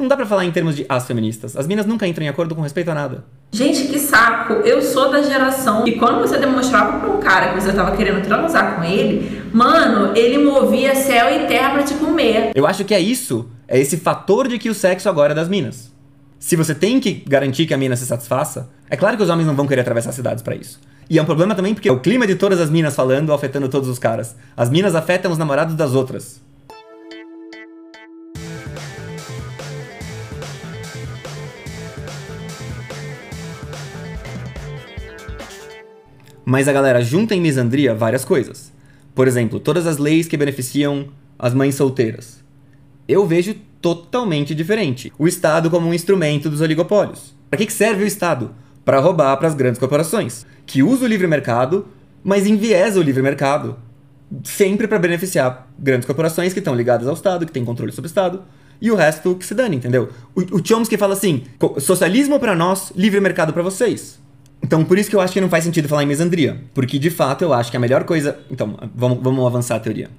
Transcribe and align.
Não 0.00 0.08
dá 0.08 0.16
pra 0.16 0.24
falar 0.24 0.46
em 0.46 0.50
termos 0.50 0.74
de 0.74 0.86
as 0.88 1.06
feministas. 1.06 1.54
As 1.54 1.66
minas 1.66 1.84
nunca 1.84 2.06
entram 2.06 2.24
em 2.24 2.28
acordo 2.30 2.54
com 2.54 2.62
respeito 2.62 2.90
a 2.90 2.94
nada. 2.94 3.22
Gente, 3.52 3.86
que 3.86 3.98
saco. 3.98 4.54
Eu 4.54 4.80
sou 4.80 5.10
da 5.10 5.20
geração 5.20 5.86
e 5.86 5.98
quando 5.98 6.20
você 6.20 6.38
demonstrava 6.38 7.00
pra 7.00 7.10
um 7.10 7.20
cara 7.20 7.52
que 7.52 7.60
você 7.60 7.70
tava 7.70 7.94
querendo 7.94 8.24
transar 8.24 8.76
com 8.76 8.82
ele, 8.82 9.42
mano, 9.52 10.16
ele 10.16 10.38
movia 10.38 10.94
céu 10.94 11.26
e 11.30 11.46
terra 11.46 11.74
pra 11.74 11.82
te 11.82 11.92
comer. 11.92 12.52
Eu 12.54 12.66
acho 12.66 12.82
que 12.82 12.94
é 12.94 12.98
isso. 12.98 13.50
É 13.68 13.78
esse 13.78 13.98
fator 13.98 14.48
de 14.48 14.58
que 14.58 14.70
o 14.70 14.74
sexo 14.74 15.06
agora 15.06 15.32
é 15.32 15.36
das 15.36 15.50
minas. 15.50 15.92
Se 16.38 16.56
você 16.56 16.74
tem 16.74 16.98
que 16.98 17.22
garantir 17.28 17.66
que 17.66 17.74
a 17.74 17.76
mina 17.76 17.94
se 17.94 18.06
satisfaça, 18.06 18.70
é 18.88 18.96
claro 18.96 19.18
que 19.18 19.22
os 19.22 19.28
homens 19.28 19.46
não 19.46 19.54
vão 19.54 19.66
querer 19.66 19.82
atravessar 19.82 20.12
cidades 20.12 20.42
pra 20.42 20.56
isso. 20.56 20.80
E 21.10 21.18
é 21.18 21.22
um 21.22 21.26
problema 21.26 21.54
também 21.54 21.74
porque 21.74 21.90
o 21.90 22.00
clima 22.00 22.26
de 22.26 22.36
todas 22.36 22.58
as 22.58 22.70
minas 22.70 22.96
falando 22.96 23.34
afetando 23.34 23.68
todos 23.68 23.86
os 23.86 23.98
caras. 23.98 24.34
As 24.56 24.70
minas 24.70 24.94
afetam 24.94 25.30
os 25.30 25.36
namorados 25.36 25.74
das 25.74 25.92
outras. 25.92 26.40
Mas 36.50 36.66
a 36.66 36.72
galera 36.72 37.00
junta 37.00 37.32
em 37.32 37.40
misandria 37.40 37.94
várias 37.94 38.24
coisas. 38.24 38.72
Por 39.14 39.28
exemplo, 39.28 39.60
todas 39.60 39.86
as 39.86 39.98
leis 39.98 40.26
que 40.26 40.36
beneficiam 40.36 41.06
as 41.38 41.54
mães 41.54 41.76
solteiras. 41.76 42.42
Eu 43.06 43.24
vejo 43.24 43.54
totalmente 43.80 44.52
diferente. 44.52 45.12
O 45.16 45.28
Estado 45.28 45.70
como 45.70 45.86
um 45.86 45.94
instrumento 45.94 46.50
dos 46.50 46.60
oligopólios. 46.60 47.36
Para 47.48 47.64
que 47.64 47.72
serve 47.72 48.02
o 48.02 48.06
Estado? 48.06 48.50
Para 48.84 48.98
roubar 48.98 49.36
para 49.36 49.46
as 49.46 49.54
grandes 49.54 49.78
corporações, 49.78 50.44
que 50.66 50.82
usam 50.82 51.06
o 51.06 51.08
livre 51.08 51.28
mercado, 51.28 51.86
mas 52.24 52.48
enviesa 52.48 52.98
o 52.98 53.02
livre 53.04 53.22
mercado 53.22 53.76
sempre 54.42 54.88
para 54.88 54.98
beneficiar 54.98 55.70
grandes 55.78 56.04
corporações 56.04 56.52
que 56.52 56.58
estão 56.58 56.74
ligadas 56.74 57.06
ao 57.06 57.14
Estado, 57.14 57.46
que 57.46 57.52
têm 57.52 57.64
controle 57.64 57.92
sobre 57.92 58.08
o 58.08 58.10
Estado, 58.10 58.42
e 58.80 58.90
o 58.90 58.96
resto 58.96 59.36
que 59.36 59.46
se 59.46 59.54
dane, 59.54 59.76
entendeu? 59.76 60.08
O, 60.34 60.56
o 60.56 60.66
Chomsky 60.66 60.96
fala 60.96 61.12
assim: 61.12 61.44
socialismo 61.78 62.40
para 62.40 62.56
nós, 62.56 62.92
livre 62.96 63.20
mercado 63.20 63.52
para 63.52 63.62
vocês. 63.62 64.18
Então, 64.62 64.84
por 64.84 64.98
isso 64.98 65.08
que 65.08 65.16
eu 65.16 65.20
acho 65.20 65.32
que 65.32 65.40
não 65.40 65.48
faz 65.48 65.64
sentido 65.64 65.88
falar 65.88 66.02
em 66.02 66.06
misandria. 66.06 66.62
Porque, 66.74 66.98
de 66.98 67.10
fato, 67.10 67.42
eu 67.42 67.52
acho 67.52 67.70
que 67.70 67.76
a 67.76 67.80
melhor 67.80 68.04
coisa. 68.04 68.38
Então, 68.50 68.76
vamos, 68.94 69.18
vamos 69.22 69.46
avançar 69.46 69.76
a 69.76 69.80
teoria. 69.80 70.10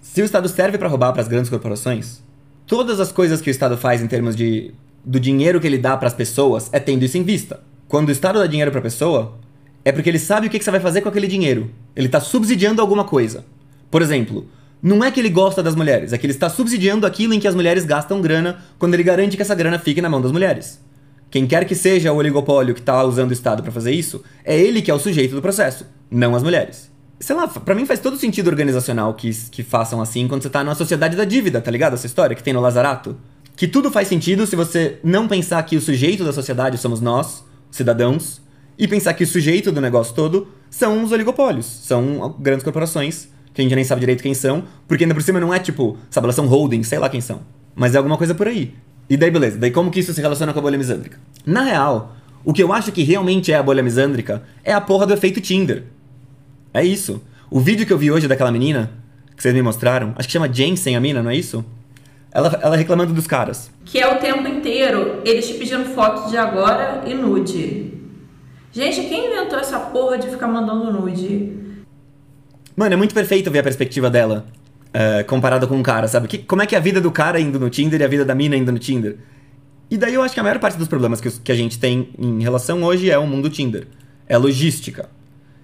Se 0.00 0.22
o 0.22 0.24
Estado 0.24 0.48
serve 0.48 0.78
para 0.78 0.88
roubar 0.88 1.12
para 1.12 1.22
as 1.22 1.28
grandes 1.28 1.50
corporações, 1.50 2.22
todas 2.66 3.00
as 3.00 3.12
coisas 3.12 3.40
que 3.40 3.50
o 3.50 3.52
Estado 3.52 3.76
faz 3.76 4.02
em 4.02 4.06
termos 4.06 4.34
de 4.34 4.72
do 5.04 5.18
dinheiro 5.18 5.60
que 5.60 5.66
ele 5.66 5.78
dá 5.78 5.96
para 5.96 6.08
as 6.08 6.14
pessoas 6.14 6.68
é 6.72 6.78
tendo 6.78 7.04
isso 7.04 7.16
em 7.16 7.22
vista. 7.22 7.60
Quando 7.86 8.08
o 8.08 8.12
Estado 8.12 8.38
dá 8.38 8.46
dinheiro 8.46 8.70
para 8.70 8.80
a 8.80 8.82
pessoa, 8.82 9.38
é 9.84 9.90
porque 9.90 10.10
ele 10.10 10.18
sabe 10.18 10.46
o 10.46 10.50
que, 10.50 10.58
que 10.58 10.64
você 10.64 10.70
vai 10.70 10.80
fazer 10.80 11.00
com 11.00 11.08
aquele 11.08 11.26
dinheiro. 11.26 11.70
Ele 11.96 12.06
está 12.06 12.20
subsidiando 12.20 12.82
alguma 12.82 13.04
coisa. 13.04 13.44
Por 13.90 14.02
exemplo, 14.02 14.46
não 14.82 15.02
é 15.02 15.10
que 15.10 15.18
ele 15.18 15.30
gosta 15.30 15.62
das 15.62 15.74
mulheres, 15.74 16.12
é 16.12 16.18
que 16.18 16.26
ele 16.26 16.32
está 16.32 16.50
subsidiando 16.50 17.06
aquilo 17.06 17.32
em 17.32 17.40
que 17.40 17.48
as 17.48 17.54
mulheres 17.54 17.84
gastam 17.84 18.20
grana 18.20 18.58
quando 18.78 18.94
ele 18.94 19.02
garante 19.02 19.36
que 19.36 19.42
essa 19.42 19.54
grana 19.54 19.78
fique 19.78 20.02
na 20.02 20.10
mão 20.10 20.20
das 20.20 20.30
mulheres. 20.30 20.80
Quem 21.30 21.46
quer 21.46 21.64
que 21.66 21.74
seja 21.74 22.12
o 22.12 22.16
oligopólio 22.16 22.74
que 22.74 22.80
está 22.80 23.02
usando 23.04 23.30
o 23.30 23.32
Estado 23.32 23.62
para 23.62 23.72
fazer 23.72 23.92
isso, 23.92 24.22
é 24.44 24.58
ele 24.58 24.80
que 24.80 24.90
é 24.90 24.94
o 24.94 24.98
sujeito 24.98 25.34
do 25.34 25.42
processo, 25.42 25.84
não 26.10 26.34
as 26.34 26.42
mulheres. 26.42 26.90
Sei 27.20 27.34
lá, 27.34 27.46
pra 27.46 27.74
mim 27.74 27.84
faz 27.84 28.00
todo 28.00 28.16
sentido 28.16 28.48
organizacional 28.48 29.12
que, 29.14 29.30
que 29.50 29.62
façam 29.62 30.00
assim 30.00 30.26
quando 30.28 30.42
você 30.42 30.48
tá 30.48 30.64
numa 30.64 30.74
sociedade 30.74 31.16
da 31.16 31.24
dívida, 31.24 31.60
tá 31.60 31.70
ligado? 31.70 31.94
Essa 31.94 32.06
história 32.06 32.34
que 32.34 32.42
tem 32.42 32.54
no 32.54 32.60
Lazarato. 32.60 33.16
Que 33.56 33.66
tudo 33.66 33.90
faz 33.90 34.08
sentido 34.08 34.46
se 34.46 34.54
você 34.54 35.00
não 35.02 35.26
pensar 35.26 35.62
que 35.64 35.76
o 35.76 35.80
sujeito 35.80 36.24
da 36.24 36.32
sociedade 36.32 36.78
somos 36.78 37.00
nós, 37.00 37.44
cidadãos, 37.70 38.40
e 38.78 38.86
pensar 38.86 39.12
que 39.14 39.24
o 39.24 39.26
sujeito 39.26 39.72
do 39.72 39.80
negócio 39.80 40.14
todo 40.14 40.48
são 40.70 41.02
os 41.02 41.10
oligopólios, 41.10 41.66
são 41.66 42.36
grandes 42.38 42.62
corporações, 42.62 43.28
que 43.52 43.60
a 43.60 43.64
gente 43.64 43.74
nem 43.74 43.84
sabe 43.84 44.00
direito 44.00 44.22
quem 44.22 44.34
são, 44.34 44.62
porque 44.86 45.02
ainda 45.02 45.14
por 45.14 45.22
cima 45.22 45.40
não 45.40 45.52
é 45.52 45.58
tipo, 45.58 45.98
sabe, 46.08 46.26
elas 46.26 46.36
são 46.36 46.46
holding, 46.46 46.84
sei 46.84 47.00
lá 47.00 47.08
quem 47.08 47.20
são. 47.20 47.40
Mas 47.74 47.94
é 47.94 47.98
alguma 47.98 48.16
coisa 48.16 48.34
por 48.34 48.46
aí. 48.46 48.74
E 49.08 49.16
daí, 49.16 49.30
beleza. 49.30 49.58
Daí, 49.58 49.70
como 49.70 49.90
que 49.90 50.00
isso 50.00 50.12
se 50.12 50.20
relaciona 50.20 50.52
com 50.52 50.58
a 50.58 50.62
bolha 50.62 50.76
misândrica? 50.76 51.18
Na 51.46 51.62
real, 51.62 52.16
o 52.44 52.52
que 52.52 52.62
eu 52.62 52.72
acho 52.72 52.92
que 52.92 53.02
realmente 53.02 53.52
é 53.52 53.56
a 53.56 53.62
bolha 53.62 53.82
misândrica 53.82 54.42
é 54.62 54.72
a 54.72 54.80
porra 54.80 55.06
do 55.06 55.14
efeito 55.14 55.40
Tinder. 55.40 55.84
É 56.74 56.84
isso. 56.84 57.22
O 57.50 57.60
vídeo 57.60 57.86
que 57.86 57.92
eu 57.92 57.98
vi 57.98 58.10
hoje 58.10 58.28
daquela 58.28 58.52
menina, 58.52 58.90
que 59.34 59.42
vocês 59.42 59.54
me 59.54 59.62
mostraram, 59.62 60.14
acho 60.16 60.28
que 60.28 60.32
chama 60.32 60.52
Jensen 60.52 60.96
a 60.96 61.00
mina, 61.00 61.22
não 61.22 61.30
é 61.30 61.36
isso? 61.36 61.64
Ela, 62.30 62.60
ela 62.62 62.76
reclamando 62.76 63.14
dos 63.14 63.26
caras. 63.26 63.70
Que 63.84 63.98
é 63.98 64.06
o 64.06 64.18
tempo 64.18 64.46
inteiro 64.46 65.22
eles 65.24 65.46
te 65.48 65.54
pedindo 65.54 65.86
foto 65.86 66.28
de 66.28 66.36
agora 66.36 67.02
e 67.06 67.14
nude. 67.14 67.94
Gente, 68.70 69.00
quem 69.08 69.32
inventou 69.32 69.58
essa 69.58 69.78
porra 69.78 70.18
de 70.18 70.28
ficar 70.28 70.46
mandando 70.46 70.92
nude? 70.92 71.56
Mano, 72.76 72.92
é 72.92 72.96
muito 72.96 73.14
perfeito 73.14 73.50
ver 73.50 73.60
a 73.60 73.62
perspectiva 73.62 74.10
dela 74.10 74.46
uh, 74.88 75.24
comparado 75.26 75.66
com 75.66 75.76
um 75.76 75.82
cara, 75.82 76.08
sabe? 76.08 76.28
Que, 76.28 76.38
como 76.38 76.62
é 76.62 76.66
que 76.66 76.74
é 76.74 76.78
a 76.78 76.80
vida 76.80 77.00
do 77.00 77.10
cara 77.10 77.40
indo 77.40 77.58
no 77.58 77.70
Tinder 77.70 78.00
e 78.00 78.04
a 78.04 78.08
vida 78.08 78.24
da 78.24 78.34
mina 78.34 78.56
indo 78.56 78.72
no 78.72 78.78
Tinder? 78.78 79.16
E 79.90 79.96
daí 79.96 80.14
eu 80.14 80.22
acho 80.22 80.34
que 80.34 80.40
a 80.40 80.42
maior 80.42 80.58
parte 80.58 80.76
dos 80.76 80.88
problemas 80.88 81.20
que, 81.20 81.30
que 81.30 81.52
a 81.52 81.54
gente 81.54 81.78
tem 81.78 82.10
em 82.18 82.42
relação 82.42 82.82
hoje 82.82 83.10
é 83.10 83.18
o 83.18 83.26
mundo 83.26 83.48
Tinder. 83.48 83.86
É 84.28 84.36
logística. 84.36 85.08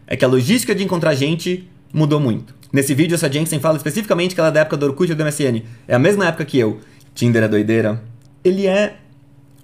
É 0.06 0.16
que 0.16 0.24
a 0.24 0.28
logística 0.28 0.74
de 0.74 0.82
encontrar 0.82 1.14
gente 1.14 1.68
mudou 1.92 2.18
muito. 2.18 2.54
Nesse 2.72 2.94
vídeo, 2.94 3.14
essa 3.14 3.30
Jensen 3.30 3.60
fala 3.60 3.76
especificamente 3.76 4.34
que 4.34 4.40
ela 4.40 4.48
é 4.48 4.52
da 4.52 4.60
época 4.60 4.76
do 4.76 4.86
Orkut 4.86 5.12
e 5.12 5.14
do 5.14 5.24
MSN. 5.24 5.62
É 5.86 5.94
a 5.94 5.98
mesma 5.98 6.26
época 6.26 6.44
que 6.44 6.58
eu. 6.58 6.80
Tinder 7.14 7.42
é 7.44 7.48
doideira. 7.48 8.02
Ele 8.42 8.66
é 8.66 8.96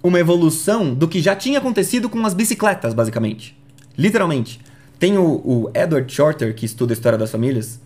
uma 0.01 0.19
evolução 0.19 0.93
do 0.93 1.07
que 1.07 1.21
já 1.21 1.35
tinha 1.35 1.59
acontecido 1.59 2.09
com 2.09 2.25
as 2.25 2.33
bicicletas, 2.33 2.93
basicamente. 2.93 3.57
Literalmente. 3.97 4.59
Tem 4.97 5.17
o, 5.17 5.41
o 5.43 5.71
Edward 5.73 6.11
Shorter, 6.11 6.55
que 6.55 6.65
estuda 6.65 6.93
a 6.93 6.95
história 6.95 7.17
das 7.17 7.31
famílias, 7.31 7.81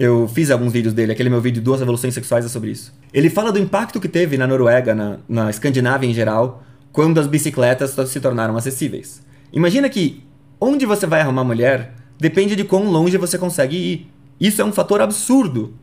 eu 0.00 0.26
fiz 0.26 0.50
alguns 0.50 0.72
vídeos 0.72 0.94
dele, 0.94 1.12
aquele 1.12 1.28
meu 1.28 1.42
vídeo 1.42 1.60
Duas 1.60 1.78
Revoluções 1.78 2.14
Sexuais 2.14 2.46
é 2.46 2.48
sobre 2.48 2.70
isso. 2.70 2.90
Ele 3.12 3.28
fala 3.28 3.52
do 3.52 3.58
impacto 3.58 4.00
que 4.00 4.08
teve 4.08 4.38
na 4.38 4.46
Noruega, 4.46 4.94
na, 4.94 5.18
na 5.28 5.50
Escandinávia 5.50 6.08
em 6.08 6.14
geral, 6.14 6.64
quando 6.90 7.20
as 7.20 7.26
bicicletas 7.26 7.90
se 8.08 8.18
tornaram 8.18 8.56
acessíveis. 8.56 9.20
Imagina 9.52 9.90
que 9.90 10.24
onde 10.58 10.86
você 10.86 11.06
vai 11.06 11.20
arrumar 11.20 11.44
mulher 11.44 11.92
depende 12.18 12.56
de 12.56 12.64
quão 12.64 12.90
longe 12.90 13.18
você 13.18 13.36
consegue 13.36 13.76
ir. 13.76 14.10
Isso 14.40 14.62
é 14.62 14.64
um 14.64 14.72
fator 14.72 15.02
absurdo. 15.02 15.74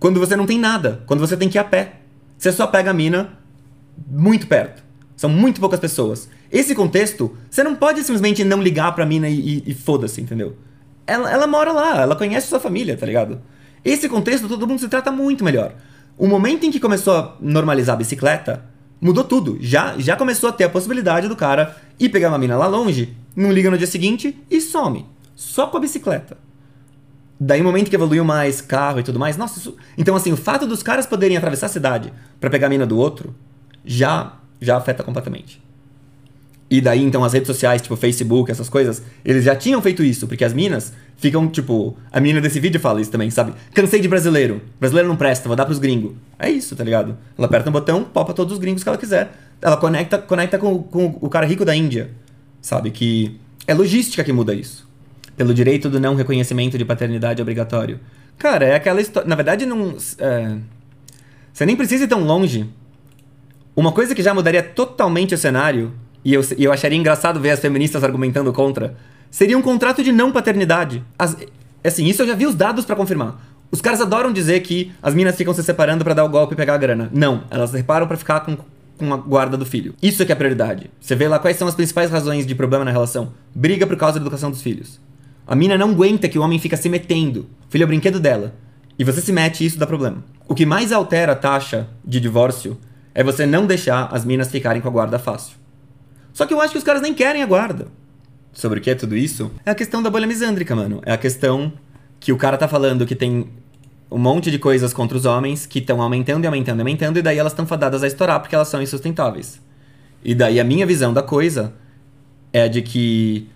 Quando 0.00 0.18
você 0.18 0.34
não 0.34 0.44
tem 0.44 0.58
nada, 0.58 1.04
quando 1.06 1.20
você 1.20 1.36
tem 1.36 1.48
que 1.48 1.56
ir 1.56 1.60
a 1.60 1.64
pé. 1.64 2.00
Você 2.36 2.50
só 2.50 2.66
pega 2.66 2.90
a 2.90 2.94
mina 2.94 3.38
muito 4.10 4.48
perto. 4.48 4.82
São 5.16 5.30
muito 5.30 5.60
poucas 5.60 5.78
pessoas. 5.78 6.28
Esse 6.50 6.74
contexto, 6.74 7.36
você 7.48 7.62
não 7.62 7.76
pode 7.76 8.00
simplesmente 8.00 8.42
não 8.42 8.60
ligar 8.60 8.92
pra 8.92 9.06
mina 9.06 9.28
e, 9.28 9.58
e, 9.58 9.62
e 9.68 9.72
foda-se, 9.72 10.20
entendeu? 10.20 10.56
Ela, 11.06 11.30
ela 11.30 11.46
mora 11.46 11.70
lá, 11.70 12.02
ela 12.02 12.16
conhece 12.16 12.48
sua 12.48 12.58
família, 12.58 12.96
tá 12.96 13.06
ligado? 13.06 13.40
Esse 13.84 14.08
contexto, 14.08 14.48
todo 14.48 14.66
mundo 14.66 14.78
se 14.78 14.88
trata 14.88 15.10
muito 15.10 15.44
melhor. 15.44 15.74
O 16.16 16.26
momento 16.26 16.64
em 16.64 16.70
que 16.70 16.78
começou 16.78 17.16
a 17.16 17.36
normalizar 17.40 17.94
a 17.94 17.98
bicicleta, 17.98 18.64
mudou 19.00 19.24
tudo. 19.24 19.58
Já, 19.60 19.98
já 19.98 20.14
começou 20.16 20.48
a 20.48 20.52
ter 20.52 20.64
a 20.64 20.68
possibilidade 20.68 21.26
do 21.28 21.34
cara 21.34 21.76
ir 21.98 22.08
pegar 22.08 22.28
uma 22.28 22.38
mina 22.38 22.56
lá 22.56 22.66
longe, 22.66 23.16
não 23.34 23.52
liga 23.52 23.70
no 23.70 23.78
dia 23.78 23.86
seguinte 23.86 24.38
e 24.50 24.60
some. 24.60 25.06
Só 25.34 25.66
com 25.66 25.76
a 25.76 25.80
bicicleta. 25.80 26.36
Daí, 27.40 27.60
o 27.60 27.64
momento 27.64 27.90
que 27.90 27.96
evoluiu 27.96 28.24
mais 28.24 28.60
carro 28.60 29.00
e 29.00 29.02
tudo 29.02 29.18
mais, 29.18 29.36
nossa, 29.36 29.58
isso... 29.58 29.76
Então, 29.98 30.14
assim, 30.14 30.32
o 30.32 30.36
fato 30.36 30.64
dos 30.64 30.80
caras 30.80 31.06
poderem 31.06 31.36
atravessar 31.36 31.66
a 31.66 31.70
cidade 31.70 32.12
para 32.38 32.48
pegar 32.48 32.68
a 32.68 32.70
mina 32.70 32.86
do 32.86 32.96
outro 32.96 33.34
já, 33.84 34.34
já 34.60 34.76
afeta 34.76 35.02
completamente. 35.02 35.60
E 36.72 36.80
daí, 36.80 37.02
então, 37.02 37.22
as 37.22 37.34
redes 37.34 37.48
sociais, 37.48 37.82
tipo 37.82 37.94
Facebook, 37.96 38.50
essas 38.50 38.66
coisas, 38.66 39.02
eles 39.22 39.44
já 39.44 39.54
tinham 39.54 39.82
feito 39.82 40.02
isso, 40.02 40.26
porque 40.26 40.42
as 40.42 40.54
minas 40.54 40.94
ficam, 41.18 41.46
tipo. 41.46 41.94
A 42.10 42.18
menina 42.18 42.40
desse 42.40 42.58
vídeo 42.58 42.80
fala 42.80 42.98
isso 42.98 43.10
também, 43.10 43.28
sabe? 43.28 43.52
Cansei 43.74 44.00
de 44.00 44.08
brasileiro. 44.08 44.62
Brasileiro 44.80 45.06
não 45.06 45.14
presta, 45.14 45.46
vou 45.46 45.54
dar 45.54 45.66
pros 45.66 45.78
gringos. 45.78 46.14
É 46.38 46.48
isso, 46.48 46.74
tá 46.74 46.82
ligado? 46.82 47.14
Ela 47.36 47.46
aperta 47.46 47.68
um 47.68 47.72
botão, 47.74 48.02
popa 48.02 48.32
todos 48.32 48.54
os 48.54 48.58
gringos 48.58 48.82
que 48.82 48.88
ela 48.88 48.96
quiser. 48.96 49.32
Ela 49.60 49.76
conecta, 49.76 50.16
conecta 50.16 50.58
com, 50.58 50.82
com 50.82 51.18
o 51.20 51.28
cara 51.28 51.44
rico 51.44 51.62
da 51.62 51.76
Índia, 51.76 52.10
sabe? 52.62 52.90
Que 52.90 53.38
é 53.66 53.74
logística 53.74 54.24
que 54.24 54.32
muda 54.32 54.54
isso. 54.54 54.88
Pelo 55.36 55.52
direito 55.52 55.90
do 55.90 56.00
não 56.00 56.14
reconhecimento 56.14 56.78
de 56.78 56.86
paternidade 56.86 57.42
obrigatório. 57.42 58.00
Cara, 58.38 58.64
é 58.64 58.76
aquela 58.76 59.02
história. 59.02 59.28
Na 59.28 59.34
verdade, 59.34 59.66
não. 59.66 59.94
É... 60.18 60.56
Você 61.52 61.66
nem 61.66 61.76
precisa 61.76 62.04
ir 62.04 62.08
tão 62.08 62.24
longe. 62.24 62.66
Uma 63.76 63.92
coisa 63.92 64.14
que 64.14 64.22
já 64.22 64.32
mudaria 64.32 64.62
totalmente 64.62 65.34
o 65.34 65.38
cenário 65.38 65.92
e 66.24 66.34
eu, 66.34 66.42
eu 66.58 66.72
acharia 66.72 66.98
engraçado 66.98 67.40
ver 67.40 67.50
as 67.50 67.60
feministas 67.60 68.04
argumentando 68.04 68.52
contra, 68.52 68.94
seria 69.30 69.56
um 69.56 69.62
contrato 69.62 70.02
de 70.02 70.12
não 70.12 70.30
paternidade. 70.30 71.04
As, 71.18 71.36
assim, 71.82 72.06
isso 72.06 72.22
eu 72.22 72.26
já 72.26 72.34
vi 72.34 72.46
os 72.46 72.54
dados 72.54 72.84
para 72.84 72.96
confirmar. 72.96 73.40
Os 73.70 73.80
caras 73.80 74.00
adoram 74.00 74.32
dizer 74.32 74.60
que 74.60 74.92
as 75.02 75.14
minas 75.14 75.34
ficam 75.34 75.54
se 75.54 75.62
separando 75.62 76.04
para 76.04 76.14
dar 76.14 76.24
o 76.24 76.28
golpe 76.28 76.52
e 76.52 76.56
pegar 76.56 76.74
a 76.74 76.78
grana. 76.78 77.10
Não, 77.12 77.44
elas 77.50 77.70
se 77.70 77.78
separam 77.78 78.06
para 78.06 78.18
ficar 78.18 78.40
com, 78.40 78.56
com 78.98 79.14
a 79.14 79.16
guarda 79.16 79.56
do 79.56 79.64
filho. 79.64 79.94
Isso 80.02 80.22
é 80.22 80.26
que 80.26 80.32
é 80.32 80.34
a 80.34 80.36
prioridade. 80.36 80.90
Você 81.00 81.14
vê 81.14 81.26
lá 81.26 81.38
quais 81.38 81.56
são 81.56 81.66
as 81.66 81.74
principais 81.74 82.10
razões 82.10 82.46
de 82.46 82.54
problema 82.54 82.84
na 82.84 82.90
relação. 82.90 83.32
Briga 83.54 83.86
por 83.86 83.96
causa 83.96 84.18
da 84.18 84.22
educação 84.22 84.50
dos 84.50 84.62
filhos. 84.62 85.00
A 85.46 85.56
mina 85.56 85.78
não 85.78 85.90
aguenta 85.90 86.28
que 86.28 86.38
o 86.38 86.42
homem 86.42 86.58
fica 86.58 86.76
se 86.76 86.88
metendo. 86.90 87.46
Filho 87.70 87.82
é 87.82 87.86
o 87.86 87.88
brinquedo 87.88 88.20
dela. 88.20 88.54
E 88.98 89.04
você 89.04 89.22
se 89.22 89.32
mete 89.32 89.64
isso 89.64 89.78
dá 89.78 89.86
problema. 89.86 90.22
O 90.46 90.54
que 90.54 90.66
mais 90.66 90.92
altera 90.92 91.32
a 91.32 91.36
taxa 91.36 91.88
de 92.04 92.20
divórcio 92.20 92.78
é 93.14 93.24
você 93.24 93.46
não 93.46 93.66
deixar 93.66 94.08
as 94.12 94.24
minas 94.24 94.50
ficarem 94.50 94.82
com 94.82 94.88
a 94.88 94.92
guarda 94.92 95.18
fácil. 95.18 95.56
Só 96.32 96.46
que 96.46 96.54
eu 96.54 96.60
acho 96.60 96.72
que 96.72 96.78
os 96.78 96.84
caras 96.84 97.02
nem 97.02 97.14
querem 97.14 97.42
a 97.42 97.46
guarda. 97.46 97.88
Sobre 98.52 98.78
o 98.78 98.82
que 98.82 98.90
é 98.90 98.94
tudo 98.94 99.16
isso? 99.16 99.50
É 99.64 99.70
a 99.70 99.74
questão 99.74 100.02
da 100.02 100.10
bolha 100.10 100.26
misândrica, 100.26 100.76
mano. 100.76 101.00
É 101.04 101.12
a 101.12 101.18
questão 101.18 101.72
que 102.20 102.32
o 102.32 102.36
cara 102.36 102.56
tá 102.56 102.68
falando 102.68 103.06
que 103.06 103.14
tem 103.14 103.48
um 104.10 104.18
monte 104.18 104.50
de 104.50 104.58
coisas 104.58 104.92
contra 104.92 105.16
os 105.16 105.24
homens 105.24 105.64
que 105.64 105.78
estão 105.78 106.02
aumentando 106.02 106.44
e 106.44 106.46
aumentando 106.46 106.78
e 106.78 106.82
aumentando, 106.82 107.18
e 107.18 107.22
daí 107.22 107.38
elas 107.38 107.52
estão 107.52 107.66
fadadas 107.66 108.02
a 108.02 108.06
estourar 108.06 108.40
porque 108.40 108.54
elas 108.54 108.68
são 108.68 108.82
insustentáveis. 108.82 109.60
E 110.22 110.34
daí 110.34 110.60
a 110.60 110.64
minha 110.64 110.86
visão 110.86 111.12
da 111.12 111.22
coisa 111.22 111.72
é 112.52 112.68
de 112.68 112.82
que 112.82 113.48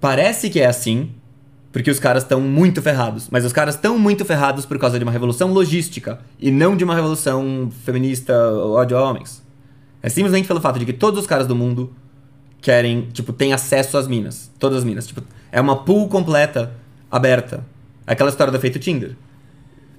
parece 0.00 0.50
que 0.50 0.60
é 0.60 0.66
assim, 0.66 1.10
porque 1.72 1.90
os 1.90 1.98
caras 1.98 2.22
estão 2.22 2.40
muito 2.40 2.82
ferrados. 2.82 3.28
Mas 3.30 3.44
os 3.44 3.52
caras 3.52 3.74
estão 3.74 3.98
muito 3.98 4.24
ferrados 4.24 4.66
por 4.66 4.78
causa 4.78 4.98
de 4.98 5.04
uma 5.04 5.10
revolução 5.10 5.50
logística 5.50 6.20
e 6.38 6.50
não 6.50 6.76
de 6.76 6.84
uma 6.84 6.94
revolução 6.94 7.70
feminista 7.84 8.34
ódio 8.52 8.96
a 8.96 9.02
homens. 9.02 9.42
É 10.02 10.08
simplesmente 10.10 10.46
pelo 10.46 10.60
fato 10.60 10.78
de 10.78 10.84
que 10.84 10.92
todos 10.92 11.20
os 11.20 11.26
caras 11.26 11.46
do 11.46 11.56
mundo 11.56 11.92
querem, 12.62 13.08
tipo, 13.12 13.32
têm 13.32 13.52
acesso 13.52 13.98
às 13.98 14.06
minas. 14.06 14.50
Todas 14.58 14.78
as 14.78 14.84
minas. 14.84 15.06
Tipo, 15.06 15.22
é 15.50 15.60
uma 15.60 15.84
pool 15.84 16.08
completa, 16.08 16.74
aberta. 17.10 17.66
Aquela 18.06 18.30
história 18.30 18.50
do 18.50 18.56
efeito 18.56 18.78
Tinder. 18.78 19.16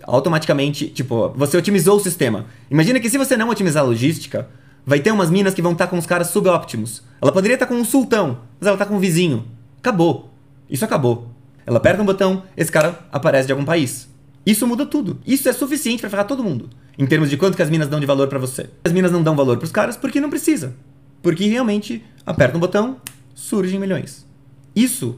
Automaticamente, 0.01 0.87
tipo, 0.87 1.29
você 1.35 1.57
otimizou 1.57 1.97
o 1.97 1.99
sistema. 1.99 2.45
Imagina 2.71 2.99
que 2.99 3.09
se 3.09 3.17
você 3.17 3.37
não 3.37 3.49
otimizar 3.49 3.83
a 3.83 3.85
logística, 3.85 4.49
vai 4.85 4.99
ter 4.99 5.11
umas 5.11 5.29
minas 5.29 5.53
que 5.53 5.61
vão 5.61 5.73
estar 5.73 5.87
com 5.87 5.97
os 5.97 6.05
caras 6.05 6.27
subóptimos. 6.27 7.03
Ela 7.21 7.31
poderia 7.31 7.55
estar 7.55 7.67
com 7.67 7.75
um 7.75 7.85
sultão, 7.85 8.39
mas 8.59 8.67
ela 8.67 8.75
está 8.75 8.85
com 8.85 8.95
um 8.95 8.99
vizinho. 8.99 9.45
Acabou. 9.79 10.33
Isso 10.69 10.83
acabou. 10.83 11.29
Ela 11.65 11.77
aperta 11.77 12.01
um 12.01 12.05
botão, 12.05 12.43
esse 12.57 12.71
cara 12.71 12.99
aparece 13.11 13.45
de 13.45 13.53
algum 13.53 13.63
país. 13.63 14.09
Isso 14.45 14.67
muda 14.67 14.85
tudo. 14.85 15.19
Isso 15.25 15.47
é 15.47 15.53
suficiente 15.53 16.01
para 16.01 16.09
ferrar 16.09 16.27
todo 16.27 16.43
mundo. 16.43 16.69
Em 16.97 17.05
termos 17.05 17.29
de 17.29 17.37
quanto 17.37 17.55
que 17.55 17.61
as 17.61 17.69
minas 17.69 17.87
dão 17.87 17.99
de 17.99 18.05
valor 18.05 18.27
para 18.27 18.39
você. 18.39 18.69
As 18.83 18.91
minas 18.91 19.11
não 19.11 19.23
dão 19.23 19.35
valor 19.35 19.57
pros 19.57 19.71
caras 19.71 19.95
porque 19.95 20.19
não 20.19 20.29
precisa. 20.29 20.75
Porque 21.23 21.47
realmente 21.47 22.03
aperta 22.25 22.57
um 22.57 22.59
botão, 22.59 22.97
surgem 23.33 23.79
milhões. 23.79 24.27
Isso 24.75 25.17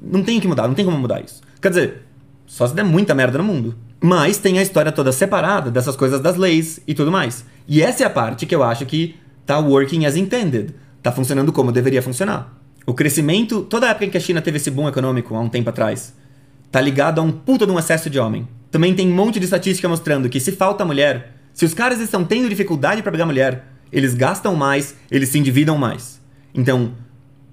não 0.00 0.22
tem 0.22 0.38
que 0.38 0.46
mudar, 0.46 0.68
não 0.68 0.74
tem 0.74 0.84
como 0.84 0.98
mudar 0.98 1.20
isso. 1.20 1.40
Quer 1.60 1.70
dizer, 1.70 2.02
só 2.46 2.66
se 2.66 2.74
der 2.74 2.84
muita 2.84 3.14
merda 3.14 3.38
no 3.38 3.44
mundo. 3.44 3.74
Mas 4.00 4.36
tem 4.36 4.58
a 4.58 4.62
história 4.62 4.92
toda 4.92 5.10
separada 5.12 5.70
dessas 5.70 5.96
coisas 5.96 6.20
das 6.20 6.36
leis 6.36 6.80
e 6.86 6.94
tudo 6.94 7.10
mais. 7.10 7.44
E 7.66 7.80
essa 7.80 8.02
é 8.02 8.06
a 8.06 8.10
parte 8.10 8.46
que 8.46 8.54
eu 8.54 8.62
acho 8.62 8.84
que 8.84 9.16
tá 9.46 9.58
working 9.58 10.04
as 10.04 10.16
intended. 10.16 10.74
Tá 11.02 11.10
funcionando 11.10 11.52
como 11.52 11.72
deveria 11.72 12.02
funcionar. 12.02 12.54
O 12.84 12.92
crescimento, 12.94 13.62
toda 13.62 13.86
a 13.86 13.90
época 13.90 14.06
em 14.06 14.10
que 14.10 14.18
a 14.18 14.20
China 14.20 14.42
teve 14.42 14.58
esse 14.58 14.70
boom 14.70 14.88
econômico, 14.88 15.34
há 15.34 15.40
um 15.40 15.48
tempo 15.48 15.70
atrás, 15.70 16.14
tá 16.70 16.80
ligado 16.80 17.20
a 17.20 17.22
um 17.22 17.30
puta 17.30 17.64
de 17.64 17.72
um 17.72 17.78
excesso 17.78 18.10
de 18.10 18.18
homem. 18.18 18.46
Também 18.70 18.94
tem 18.94 19.08
um 19.08 19.14
monte 19.14 19.38
de 19.38 19.44
estatística 19.44 19.88
mostrando 19.88 20.28
que 20.28 20.40
se 20.40 20.52
falta 20.52 20.84
mulher, 20.84 21.36
se 21.54 21.64
os 21.64 21.74
caras 21.74 22.00
estão 22.00 22.24
tendo 22.24 22.48
dificuldade 22.48 23.02
para 23.02 23.12
pegar 23.12 23.26
mulher, 23.26 23.71
eles 23.92 24.14
gastam 24.14 24.56
mais, 24.56 24.96
eles 25.10 25.28
se 25.28 25.38
endividam 25.38 25.76
mais. 25.76 26.20
Então, 26.54 26.92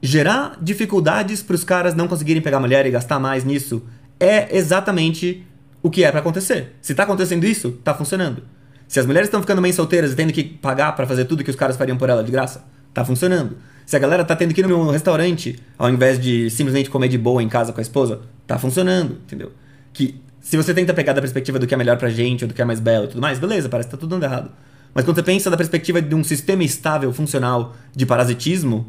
gerar 0.02 0.58
dificuldades 0.62 1.44
para 1.44 1.56
os 1.56 1.64
caras 1.64 1.94
não 1.94 2.08
conseguirem 2.08 2.42
pegar 2.42 2.60
mulher 2.60 2.86
e 2.86 2.92
gastar 2.92 3.20
mais 3.20 3.44
nisso 3.44 3.84
é 4.20 4.56
exatamente 4.56 5.46
o 5.82 5.90
que 5.90 6.04
é 6.04 6.12
para 6.12 6.20
acontecer. 6.20 6.76
Se 6.82 6.94
tá 6.94 7.04
acontecendo 7.04 7.46
isso, 7.46 7.72
tá 7.84 7.94
funcionando. 7.94 8.44
Se 8.88 9.00
as 9.00 9.06
mulheres 9.06 9.28
estão 9.28 9.42
ficando 9.42 9.62
bem 9.62 9.72
solteiras 9.72 10.12
e 10.12 10.16
tendo 10.16 10.34
que 10.34 10.44
pagar 10.44 10.94
para 10.94 11.06
fazer 11.06 11.26
tudo 11.26 11.44
que 11.44 11.50
os 11.50 11.56
caras 11.56 11.78
fariam 11.78 11.98
por 11.98 12.10
ela 12.10 12.24
de 12.24 12.32
graça, 12.32 12.66
tá 12.94 13.06
funcionando. 13.06 13.58
Se 13.86 13.96
a 13.96 14.00
galera 14.00 14.24
tá 14.26 14.36
tendo 14.36 14.54
que 14.54 14.62
ir 14.62 14.68
no 14.68 14.92
restaurante, 14.92 15.58
ao 15.78 15.90
invés 15.90 16.20
de 16.20 16.50
simplesmente 16.50 16.90
comer 16.90 17.08
de 17.08 17.18
boa 17.18 17.42
em 17.42 17.50
casa 17.50 17.72
com 17.72 17.80
a 17.80 17.82
esposa, 17.82 18.22
tá 18.46 18.58
funcionando, 18.58 19.14
entendeu? 19.26 19.52
Que 19.94 20.20
se 20.42 20.58
você 20.58 20.74
tenta 20.74 20.94
pegar 20.94 21.14
da 21.14 21.22
perspectiva 21.22 21.60
do 21.60 21.68
que 21.68 21.74
é 21.74 21.78
melhor 21.78 21.98
pra 21.98 22.10
gente, 22.10 22.44
ou 22.44 22.48
do 22.48 22.54
que 22.54 22.62
é 22.62 22.66
mais 22.66 22.80
belo 22.80 23.06
e 23.06 23.08
tudo 23.10 23.22
mais, 23.22 23.40
beleza, 23.40 23.70
parece 23.70 23.90
que 23.90 23.96
tá 23.96 24.00
tudo 24.00 24.10
dando 24.10 24.24
errado. 24.24 24.52
Mas 24.94 25.06
quando 25.06 25.16
você 25.16 25.24
pensa 25.24 25.50
da 25.50 25.58
perspectiva 25.58 26.02
de 26.02 26.16
um 26.16 26.24
sistema 26.24 26.64
estável, 26.64 27.12
funcional, 27.14 27.76
de 27.96 28.06
parasitismo, 28.06 28.86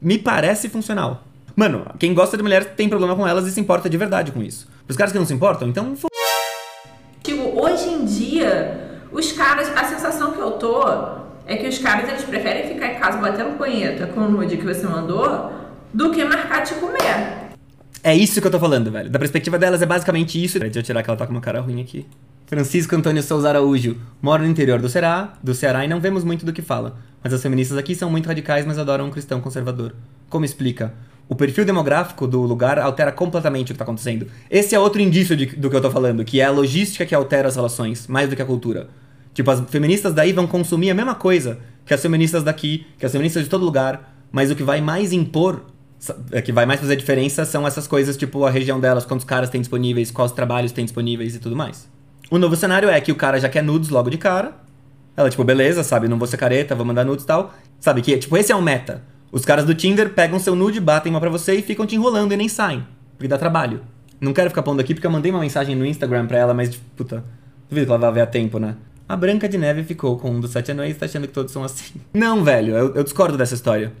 me 0.00 0.18
parece 0.18 0.68
funcional. 0.68 1.24
Mano, 1.54 1.84
quem 1.98 2.14
gosta 2.14 2.36
de 2.36 2.42
mulheres 2.42 2.68
tem 2.76 2.88
problema 2.88 3.14
com 3.14 3.26
elas 3.26 3.46
e 3.46 3.52
se 3.52 3.60
importa 3.60 3.88
de 3.88 3.96
verdade 3.96 4.32
com 4.32 4.42
isso. 4.42 4.68
Os 4.88 4.96
caras 4.96 5.12
que 5.12 5.18
não 5.18 5.26
se 5.26 5.34
importam, 5.34 5.68
então. 5.68 5.94
Tipo, 7.22 7.60
hoje 7.60 7.88
em 7.88 8.04
dia, 8.04 9.00
os 9.12 9.32
caras, 9.32 9.68
a 9.76 9.84
sensação 9.84 10.32
que 10.32 10.40
eu 10.40 10.52
tô 10.52 10.82
é 11.46 11.56
que 11.56 11.68
os 11.68 11.78
caras 11.78 12.08
eles 12.08 12.24
preferem 12.24 12.68
ficar 12.68 12.92
em 12.92 12.98
casa 12.98 13.18
batendo 13.18 13.56
punheta 13.56 14.06
com 14.08 14.20
o 14.22 14.30
nude 14.30 14.56
que 14.56 14.64
você 14.64 14.86
mandou 14.86 15.52
do 15.92 16.10
que 16.10 16.24
marcar 16.24 16.62
te 16.62 16.74
comer. 16.74 17.52
É 18.02 18.14
isso 18.14 18.40
que 18.40 18.46
eu 18.46 18.50
tô 18.50 18.58
falando, 18.58 18.90
velho. 18.90 19.10
Da 19.10 19.18
perspectiva 19.18 19.58
delas 19.58 19.80
é 19.82 19.86
basicamente 19.86 20.42
isso. 20.42 20.58
Deixa 20.58 20.78
eu 20.78 20.82
tirar 20.82 21.02
que 21.02 21.10
ela 21.10 21.16
tá 21.16 21.26
com 21.26 21.32
uma 21.32 21.40
cara 21.40 21.60
ruim 21.60 21.80
aqui. 21.80 22.06
Francisco 22.52 22.94
Antônio 22.94 23.22
Souza 23.22 23.48
Araújo 23.48 23.96
mora 24.20 24.42
no 24.42 24.50
interior 24.50 24.78
do 24.78 24.86
Ceará, 24.86 25.32
do 25.42 25.54
Ceará 25.54 25.86
e 25.86 25.88
não 25.88 26.02
vemos 26.02 26.22
muito 26.22 26.44
do 26.44 26.52
que 26.52 26.60
fala. 26.60 26.98
Mas 27.24 27.32
as 27.32 27.40
feministas 27.40 27.78
aqui 27.78 27.94
são 27.94 28.10
muito 28.10 28.26
radicais, 28.26 28.66
mas 28.66 28.78
adoram 28.78 29.06
um 29.06 29.10
cristão 29.10 29.40
conservador. 29.40 29.94
Como 30.28 30.44
explica? 30.44 30.92
O 31.26 31.34
perfil 31.34 31.64
demográfico 31.64 32.26
do 32.26 32.42
lugar 32.42 32.78
altera 32.78 33.10
completamente 33.10 33.62
o 33.62 33.66
que 33.68 33.72
está 33.72 33.84
acontecendo. 33.84 34.26
Esse 34.50 34.74
é 34.74 34.78
outro 34.78 35.00
indício 35.00 35.34
de, 35.34 35.46
do 35.46 35.70
que 35.70 35.76
eu 35.76 35.80
tô 35.80 35.90
falando, 35.90 36.26
que 36.26 36.42
é 36.42 36.44
a 36.44 36.50
logística 36.50 37.06
que 37.06 37.14
altera 37.14 37.48
as 37.48 37.56
relações, 37.56 38.06
mais 38.06 38.28
do 38.28 38.36
que 38.36 38.42
a 38.42 38.44
cultura. 38.44 38.90
Tipo, 39.32 39.50
as 39.50 39.60
feministas 39.70 40.12
daí 40.12 40.34
vão 40.34 40.46
consumir 40.46 40.90
a 40.90 40.94
mesma 40.94 41.14
coisa 41.14 41.58
que 41.86 41.94
as 41.94 42.02
feministas 42.02 42.44
daqui, 42.44 42.86
que 42.98 43.06
as 43.06 43.12
feministas 43.12 43.44
de 43.44 43.48
todo 43.48 43.64
lugar, 43.64 44.14
mas 44.30 44.50
o 44.50 44.54
que 44.54 44.62
vai 44.62 44.82
mais 44.82 45.10
impor, 45.10 45.64
é, 46.30 46.42
que 46.42 46.52
vai 46.52 46.66
mais 46.66 46.80
fazer 46.80 46.96
diferença 46.96 47.46
são 47.46 47.66
essas 47.66 47.86
coisas, 47.86 48.14
tipo 48.14 48.44
a 48.44 48.50
região 48.50 48.78
delas, 48.78 49.06
quantos 49.06 49.24
caras 49.24 49.48
tem 49.48 49.62
disponíveis, 49.62 50.10
quais 50.10 50.32
trabalhos 50.32 50.70
tem 50.70 50.84
disponíveis 50.84 51.34
e 51.34 51.38
tudo 51.38 51.56
mais. 51.56 51.90
O 52.32 52.38
novo 52.38 52.56
cenário 52.56 52.88
é 52.88 52.98
que 52.98 53.12
o 53.12 53.14
cara 53.14 53.38
já 53.38 53.46
quer 53.46 53.62
nudes 53.62 53.90
logo 53.90 54.08
de 54.08 54.16
cara. 54.16 54.54
Ela, 55.14 55.28
tipo, 55.28 55.44
beleza, 55.44 55.84
sabe, 55.84 56.08
não 56.08 56.18
vou 56.18 56.26
ser 56.26 56.38
careta, 56.38 56.74
vou 56.74 56.82
mandar 56.82 57.04
nudes 57.04 57.24
e 57.24 57.26
tal. 57.26 57.52
Sabe 57.78 58.00
que, 58.00 58.16
tipo, 58.16 58.34
esse 58.38 58.50
é 58.50 58.56
um 58.56 58.62
meta. 58.62 59.02
Os 59.30 59.44
caras 59.44 59.66
do 59.66 59.74
Tinder 59.74 60.14
pegam 60.14 60.38
seu 60.38 60.56
nude, 60.56 60.80
batem 60.80 61.12
uma 61.12 61.20
pra 61.20 61.28
você 61.28 61.56
e 61.56 61.60
ficam 61.60 61.84
te 61.84 61.94
enrolando 61.94 62.32
e 62.32 62.36
nem 62.38 62.48
saem. 62.48 62.86
Porque 63.18 63.28
dá 63.28 63.36
trabalho. 63.36 63.82
Não 64.18 64.32
quero 64.32 64.48
ficar 64.48 64.62
pondo 64.62 64.80
aqui 64.80 64.94
porque 64.94 65.06
eu 65.06 65.10
mandei 65.10 65.30
uma 65.30 65.40
mensagem 65.42 65.76
no 65.76 65.84
Instagram 65.84 66.26
pra 66.26 66.38
ela, 66.38 66.54
mas, 66.54 66.74
puta, 66.96 67.22
duvido 67.68 67.84
que 67.84 67.92
ela 67.92 68.00
vai 68.00 68.12
ver 68.12 68.20
a 68.22 68.26
tempo, 68.26 68.58
né? 68.58 68.76
A 69.06 69.14
Branca 69.14 69.46
de 69.46 69.58
Neve 69.58 69.84
ficou 69.84 70.16
com 70.16 70.30
um 70.30 70.40
dos 70.40 70.52
sete 70.52 70.72
anões 70.72 70.96
e 70.96 70.98
tá 70.98 71.04
achando 71.04 71.26
que 71.26 71.34
todos 71.34 71.52
são 71.52 71.62
assim. 71.62 72.00
Não, 72.14 72.42
velho, 72.42 72.74
eu, 72.74 72.94
eu 72.94 73.04
discordo 73.04 73.36
dessa 73.36 73.52
história. 73.52 73.92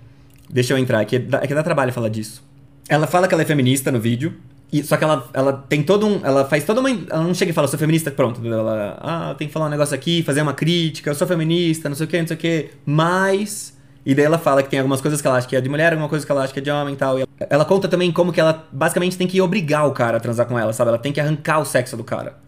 Deixa 0.48 0.72
eu 0.72 0.78
entrar, 0.78 1.02
é 1.02 1.04
que, 1.04 1.18
dá, 1.18 1.40
é 1.42 1.46
que 1.46 1.54
dá 1.54 1.62
trabalho 1.62 1.92
falar 1.92 2.08
disso. 2.08 2.42
Ela 2.88 3.06
fala 3.06 3.28
que 3.28 3.34
ela 3.34 3.42
é 3.42 3.46
feminista 3.46 3.92
no 3.92 4.00
vídeo, 4.00 4.34
e, 4.72 4.82
só 4.82 4.96
que 4.96 5.04
ela, 5.04 5.28
ela 5.34 5.52
tem 5.68 5.82
todo 5.82 6.06
um. 6.06 6.24
Ela 6.24 6.46
faz 6.46 6.64
toda 6.64 6.80
uma. 6.80 6.88
Ela 6.88 7.22
não 7.22 7.34
chega 7.34 7.50
e 7.50 7.54
fala, 7.54 7.68
sou 7.68 7.78
feminista, 7.78 8.10
pronto. 8.10 8.40
Ela. 8.46 8.96
Ah, 9.00 9.34
tem 9.36 9.46
que 9.46 9.52
falar 9.52 9.66
um 9.66 9.68
negócio 9.68 9.94
aqui, 9.94 10.22
fazer 10.22 10.40
uma 10.40 10.54
crítica, 10.54 11.10
eu 11.10 11.14
sou 11.14 11.26
feminista, 11.26 11.90
não 11.90 11.96
sei 11.96 12.06
o 12.06 12.08
que, 12.08 12.18
não 12.18 12.26
sei 12.26 12.36
o 12.36 12.40
que. 12.40 12.70
Mas. 12.86 13.76
E 14.04 14.14
daí 14.14 14.24
ela 14.24 14.38
fala 14.38 14.62
que 14.62 14.70
tem 14.70 14.80
algumas 14.80 15.00
coisas 15.00 15.20
que 15.20 15.26
ela 15.28 15.36
acha 15.36 15.46
que 15.46 15.54
é 15.54 15.60
de 15.60 15.68
mulher, 15.68 15.92
alguma 15.92 16.08
coisa 16.08 16.26
que 16.26 16.32
ela 16.32 16.42
acha 16.42 16.52
que 16.52 16.58
é 16.58 16.62
de 16.62 16.70
homem 16.70 16.94
e 16.94 16.96
tal. 16.96 17.20
E 17.20 17.24
ela 17.50 17.64
conta 17.64 17.86
também 17.86 18.10
como 18.10 18.32
que 18.32 18.40
ela 18.40 18.66
basicamente 18.72 19.16
tem 19.16 19.28
que 19.28 19.40
obrigar 19.40 19.86
o 19.86 19.92
cara 19.92 20.16
a 20.16 20.20
transar 20.20 20.46
com 20.46 20.58
ela, 20.58 20.72
sabe? 20.72 20.88
Ela 20.88 20.98
tem 20.98 21.12
que 21.12 21.20
arrancar 21.20 21.60
o 21.60 21.64
sexo 21.64 21.96
do 21.96 22.02
cara. 22.02 22.38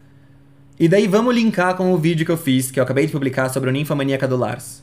E 0.81 0.89
daí 0.89 1.07
vamos 1.07 1.33
linkar 1.35 1.77
com 1.77 1.93
o 1.93 1.99
vídeo 1.99 2.27
que 2.27 2.33
eu 2.33 2.37
fiz, 2.37 2.71
que 2.71 2.81
eu 2.81 2.83
acabei 2.83 3.07
de 3.07 3.13
publicar 3.13 3.51
sobre 3.51 3.71
o 3.71 3.73
ninfomaníaca 3.73 4.27
do 4.27 4.37
Lars. 4.37 4.83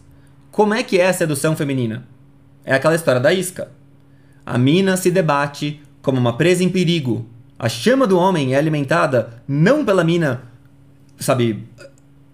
Como 0.52 0.74
é 0.74 0.84
que 0.84 0.98
é 0.98 1.08
a 1.08 1.14
sedução 1.14 1.56
feminina? 1.56 2.08
É 2.64 2.74
aquela 2.74 2.96
história 2.96 3.20
da 3.20 3.34
isca. 3.34 3.70
A 4.46 4.58
mina 4.58 4.96
se 4.96 5.12
debate 5.12 5.82
como 6.02 6.20
uma 6.20 6.38
presa 6.38 6.64
em 6.64 6.70
perigo. 6.70 7.26
A 7.58 7.70
chama 7.70 8.08
do 8.08 8.18
homem 8.18 8.54
é 8.54 8.58
alimentada 8.58 9.42
não 9.48 9.86
pela 9.86 10.04
mina, 10.04 10.44
sabe, 11.20 11.68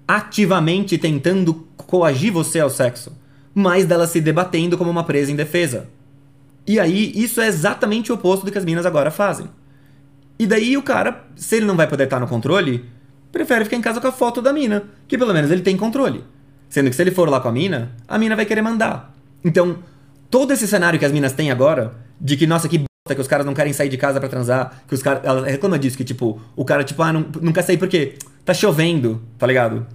ativamente 0.08 0.98
tentando 0.98 1.68
coagir 1.76 2.32
você 2.32 2.60
ao 2.60 2.70
sexo, 2.70 3.12
mas 3.54 3.86
dela 3.86 4.08
se 4.08 4.22
debatendo 4.22 4.78
como 4.78 4.90
uma 4.90 5.04
presa 5.04 5.32
indefesa. 5.32 5.90
E 6.66 6.80
aí, 6.80 7.12
isso 7.16 7.40
é 7.42 7.48
exatamente 7.48 8.12
o 8.12 8.16
oposto 8.16 8.46
do 8.46 8.52
que 8.52 8.58
as 8.58 8.66
minas 8.66 8.86
agora 8.86 9.10
fazem. 9.10 9.50
E 10.40 10.46
daí 10.46 10.78
o 10.78 10.84
cara, 10.84 11.26
se 11.36 11.56
ele 11.56 11.66
não 11.66 11.76
vai 11.76 11.88
poder 11.88 12.04
estar 12.04 12.20
no 12.20 12.28
controle, 12.28 12.86
prefere 13.32 13.64
ficar 13.64 13.78
em 13.78 13.82
casa 13.82 14.00
com 14.00 14.08
a 14.08 14.12
foto 14.12 14.42
da 14.42 14.54
mina, 14.54 14.84
que 15.08 15.18
pelo 15.18 15.34
menos 15.34 15.50
ele 15.50 15.62
tem 15.62 15.76
controle. 15.76 16.24
Sendo 16.70 16.90
que 16.90 16.96
se 16.96 17.02
ele 17.02 17.12
for 17.12 17.30
lá 17.30 17.40
com 17.40 17.48
a 17.48 17.52
mina, 17.52 17.92
a 18.08 18.18
mina 18.18 18.36
vai 18.36 18.46
querer 18.46 18.62
mandar. 18.62 19.14
Então, 19.44 19.78
todo 20.30 20.52
esse 20.52 20.68
cenário 20.68 21.00
que 21.00 21.06
as 21.06 21.12
minas 21.12 21.34
têm 21.34 21.50
agora, 21.50 21.96
de 22.20 22.36
que, 22.36 22.46
nossa, 22.46 22.68
que 22.68 22.84
que 23.16 23.22
os 23.22 23.28
caras 23.28 23.46
não 23.46 23.54
querem 23.54 23.74
sair 23.74 23.90
de 23.90 23.98
casa 23.98 24.20
para 24.20 24.30
transar, 24.30 24.82
que 24.88 24.94
os 24.94 25.02
caras. 25.02 25.24
Ela 25.24 25.46
reclama 25.46 25.78
disso, 25.78 25.98
que 25.98 26.04
tipo, 26.04 26.42
o 26.56 26.66
cara, 26.66 26.84
tipo, 26.84 27.02
ah, 27.02 27.14
não, 27.14 27.26
não 27.42 27.52
quer 27.52 27.62
sair 27.64 27.78
porque 27.78 28.16
tá 28.46 28.54
chovendo, 28.54 29.22
tá 29.38 29.46
ligado? 29.46 29.86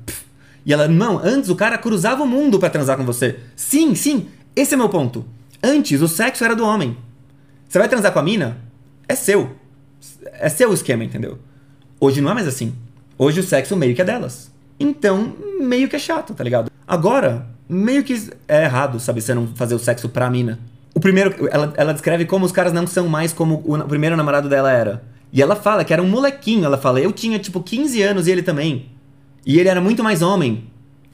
E 0.65 0.73
ela, 0.73 0.87
não, 0.87 1.19
antes 1.19 1.51
o 1.51 1.57
cara 1.57 1.77
cruzava 1.77 2.23
o 2.23 2.27
mundo 2.27 2.59
para 2.59 2.71
transar 2.71 2.97
com 2.97 3.05
você. 3.05 3.39
Sim, 3.57 3.95
sim, 3.95 4.29
esse 4.55 4.75
é 4.75 4.77
meu 4.77 4.89
ponto. 4.89 5.25
Antes 5.63 6.01
o 6.01 6.09
sexo 6.09 6.45
era 6.45 6.55
do 6.55 6.65
homem. 6.65 6.97
Você 7.69 7.79
vai 7.79 7.89
transar 7.89 8.13
com 8.13 8.19
a 8.19 8.23
mina? 8.23 8.59
É 9.09 9.15
seu. 9.15 9.57
É 10.33 10.49
seu 10.49 10.71
o 10.71 10.75
esquema, 10.75 11.05
entendeu? 11.05 11.39
Hoje 11.99 12.21
não 12.21 12.31
é 12.31 12.35
mais 12.35 12.47
assim. 12.47 12.75
Hoje 13.17 13.41
o 13.41 13.43
sexo 13.43 13.77
meio 13.77 13.95
que 13.95 14.03
é 14.03 14.05
delas. 14.05 14.51
Então, 14.79 15.35
meio 15.61 15.89
que 15.89 15.97
é 15.97 15.99
chato, 15.99 16.35
tá 16.35 16.43
ligado? 16.43 16.71
Agora, 16.87 17.47
meio 17.69 18.03
que 18.03 18.31
é 18.49 18.65
errado, 18.65 18.99
sabe, 18.99 19.21
você 19.21 19.33
não 19.33 19.47
fazer 19.55 19.75
o 19.75 19.79
sexo 19.79 20.09
pra 20.09 20.29
mina. 20.29 20.59
O 20.95 21.01
primeiro, 21.01 21.49
ela, 21.51 21.73
ela 21.77 21.93
descreve 21.93 22.25
como 22.27 22.45
os 22.45 22.53
caras 22.53 22.73
não 22.73 22.87
são 22.87 23.09
mais 23.09 23.33
como 23.33 23.63
o, 23.65 23.75
o 23.77 23.89
primeiro 23.89 24.17
namorado 24.17 24.49
dela 24.49 24.71
era. 24.71 25.03
E 25.33 25.41
ela 25.41 25.57
fala 25.57 25.85
que 25.85 25.93
era 25.93 26.03
um 26.03 26.09
molequinho, 26.09 26.65
ela 26.65 26.77
fala, 26.77 27.01
eu 27.01 27.11
tinha 27.11 27.39
tipo 27.39 27.63
15 27.63 28.03
anos 28.03 28.27
e 28.27 28.31
ele 28.31 28.43
também. 28.43 28.91
E 29.47 29.59
ele 29.59 29.69
era 29.69 29.81
muito 29.81 30.05
mais 30.05 30.21
homem 30.21 30.65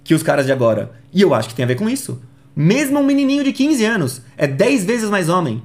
que 0.02 0.14
os 0.14 0.23
caras 0.23 0.47
de 0.47 0.52
agora. 0.52 0.92
E 1.12 1.23
eu 1.23 1.32
acho 1.32 1.49
que 1.49 1.54
tem 1.54 1.64
a 1.64 1.68
ver 1.68 1.76
com 1.76 1.88
isso. 1.88 2.20
Mesmo 2.54 2.99
um 2.99 3.04
menininho 3.04 3.44
de 3.44 3.52
15 3.52 3.85
anos 3.85 4.23
é 4.37 4.47
10 4.47 4.85
vezes 4.85 5.08
mais 5.08 5.28
homem. 5.28 5.62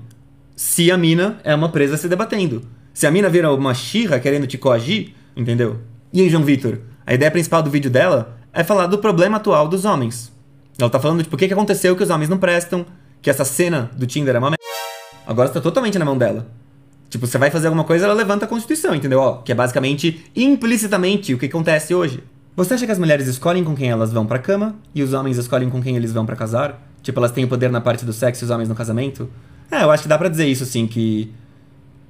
Se 0.55 0.91
a 0.91 0.97
mina 0.97 1.39
é 1.43 1.55
uma 1.55 1.69
presa 1.69 1.97
se 1.97 2.07
debatendo. 2.07 2.61
Se 2.93 3.07
a 3.07 3.11
mina 3.11 3.27
vira 3.27 3.51
uma 3.51 3.73
xirra 3.73 4.19
querendo 4.19 4.45
te 4.45 4.57
coagir, 4.57 5.13
entendeu? 5.35 5.79
E 6.13 6.21
aí, 6.21 6.29
João 6.29 6.43
Vitor? 6.43 6.77
A 7.07 7.13
ideia 7.15 7.31
principal 7.31 7.63
do 7.63 7.71
vídeo 7.71 7.89
dela 7.89 8.37
é 8.53 8.63
falar 8.63 8.85
do 8.85 8.99
problema 8.99 9.37
atual 9.37 9.67
dos 9.67 9.83
homens. 9.83 10.31
Ela 10.77 10.89
tá 10.89 10.99
falando, 10.99 11.23
tipo, 11.23 11.35
o 11.35 11.39
que, 11.39 11.47
que 11.47 11.53
aconteceu 11.53 11.95
que 11.95 12.03
os 12.03 12.09
homens 12.11 12.29
não 12.29 12.37
prestam, 12.37 12.85
que 13.23 13.29
essa 13.29 13.45
cena 13.45 13.89
do 13.95 14.05
Tinder 14.05 14.35
é 14.35 14.37
uma 14.37 14.49
merda. 14.49 14.63
Agora 15.25 15.47
está 15.47 15.61
totalmente 15.61 15.97
na 15.97 16.03
mão 16.03 16.17
dela. 16.17 16.45
Tipo, 17.09 17.25
você 17.25 17.37
vai 17.37 17.49
fazer 17.49 17.67
alguma 17.67 17.85
coisa, 17.85 18.05
ela 18.05 18.13
levanta 18.13 18.43
a 18.43 18.47
Constituição, 18.47 18.93
entendeu? 18.93 19.19
Ó, 19.19 19.37
que 19.37 19.51
é 19.51 19.55
basicamente, 19.55 20.25
implicitamente, 20.35 21.33
o 21.33 21.37
que 21.37 21.45
acontece 21.45 21.95
hoje. 21.95 22.21
Você 22.55 22.73
acha 22.73 22.85
que 22.85 22.91
as 22.91 22.99
mulheres 22.99 23.25
escolhem 23.27 23.63
com 23.63 23.73
quem 23.75 23.89
elas 23.89 24.11
vão 24.11 24.25
pra 24.25 24.39
cama 24.39 24.75
e 24.93 25.01
os 25.01 25.13
homens 25.13 25.37
escolhem 25.37 25.69
com 25.69 25.81
quem 25.81 25.95
eles 25.95 26.11
vão 26.11 26.25
para 26.25 26.35
casar? 26.35 26.85
Tipo, 27.01 27.19
elas 27.19 27.31
têm 27.31 27.45
o 27.45 27.47
poder 27.47 27.71
na 27.71 27.79
parte 27.79 28.03
do 28.03 28.11
sexo 28.11 28.43
e 28.43 28.45
os 28.45 28.51
homens 28.51 28.67
no 28.67 28.75
casamento? 28.75 29.29
É, 29.71 29.83
eu 29.83 29.89
acho 29.89 30.03
que 30.03 30.09
dá 30.09 30.17
pra 30.17 30.27
dizer 30.27 30.47
isso, 30.47 30.63
assim, 30.63 30.85
que 30.85 31.33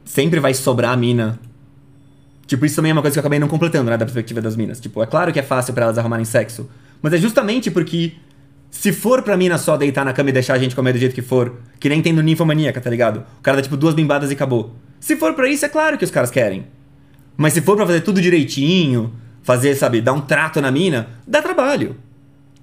sempre 0.03 0.39
vai 0.39 0.55
sobrar 0.55 0.93
a 0.93 0.98
mina. 0.98 1.39
Tipo, 2.48 2.65
isso 2.65 2.75
também 2.75 2.89
é 2.89 2.93
uma 2.93 3.01
coisa 3.01 3.13
que 3.13 3.20
eu 3.20 3.22
acabei 3.22 3.38
não 3.38 3.48
completando, 3.48 3.91
né, 3.91 3.98
da 3.98 4.05
perspectiva 4.05 4.41
das 4.41 4.55
minas. 4.55 4.79
Tipo, 4.79 5.03
é 5.03 5.05
claro 5.05 5.32
que 5.32 5.39
é 5.39 5.43
fácil 5.43 5.75
para 5.75 5.84
elas 5.86 5.98
arrumarem 5.98 6.25
sexo, 6.25 6.67
mas 7.03 7.13
é 7.13 7.17
justamente 7.17 7.70
porque 7.70 8.13
se 8.74 8.92
for 8.92 9.22
pra 9.22 9.38
mina 9.38 9.60
só 9.60 9.77
deitar 9.77 10.03
na 10.03 10.13
cama 10.13 10.32
e 10.32 10.34
deixar 10.34 10.56
a 10.56 10.58
gente 10.58 10.75
comer 10.75 10.94
do 10.94 10.98
jeito 10.98 11.13
que 11.13 11.22
for, 11.22 11.53
que 11.80 11.88
nem 11.88 12.01
tem 12.01 12.12
no 12.12 12.24
Ninfomaníaca, 12.24 12.82
tá 12.82 12.89
ligado? 12.89 13.24
O 13.39 13.42
cara 13.44 13.58
dá 13.58 13.63
tipo 13.63 13.77
duas 13.77 13.94
bimbadas 13.94 14.32
e 14.32 14.34
acabou. 14.34 14.75
Se 15.00 15.15
for 15.15 15.36
pra 15.36 15.48
isso, 15.48 15.63
é 15.63 15.70
claro 15.70 15.96
que 15.96 16.03
os 16.03 16.10
caras 16.10 16.32
querem. 16.32 16.65
Mas 17.38 17.53
se 17.53 17.62
for 17.62 17.75
pra 17.77 17.86
fazer 17.86 18.01
tudo 18.01 18.20
direitinho, 18.20 19.13
fazer, 19.44 19.75
sabe, 19.75 20.01
dar 20.01 20.13
um 20.13 20.22
trato 20.22 20.60
na 20.60 20.72
mina, 20.72 21.08
dá 21.25 21.39
trabalho. 21.39 21.96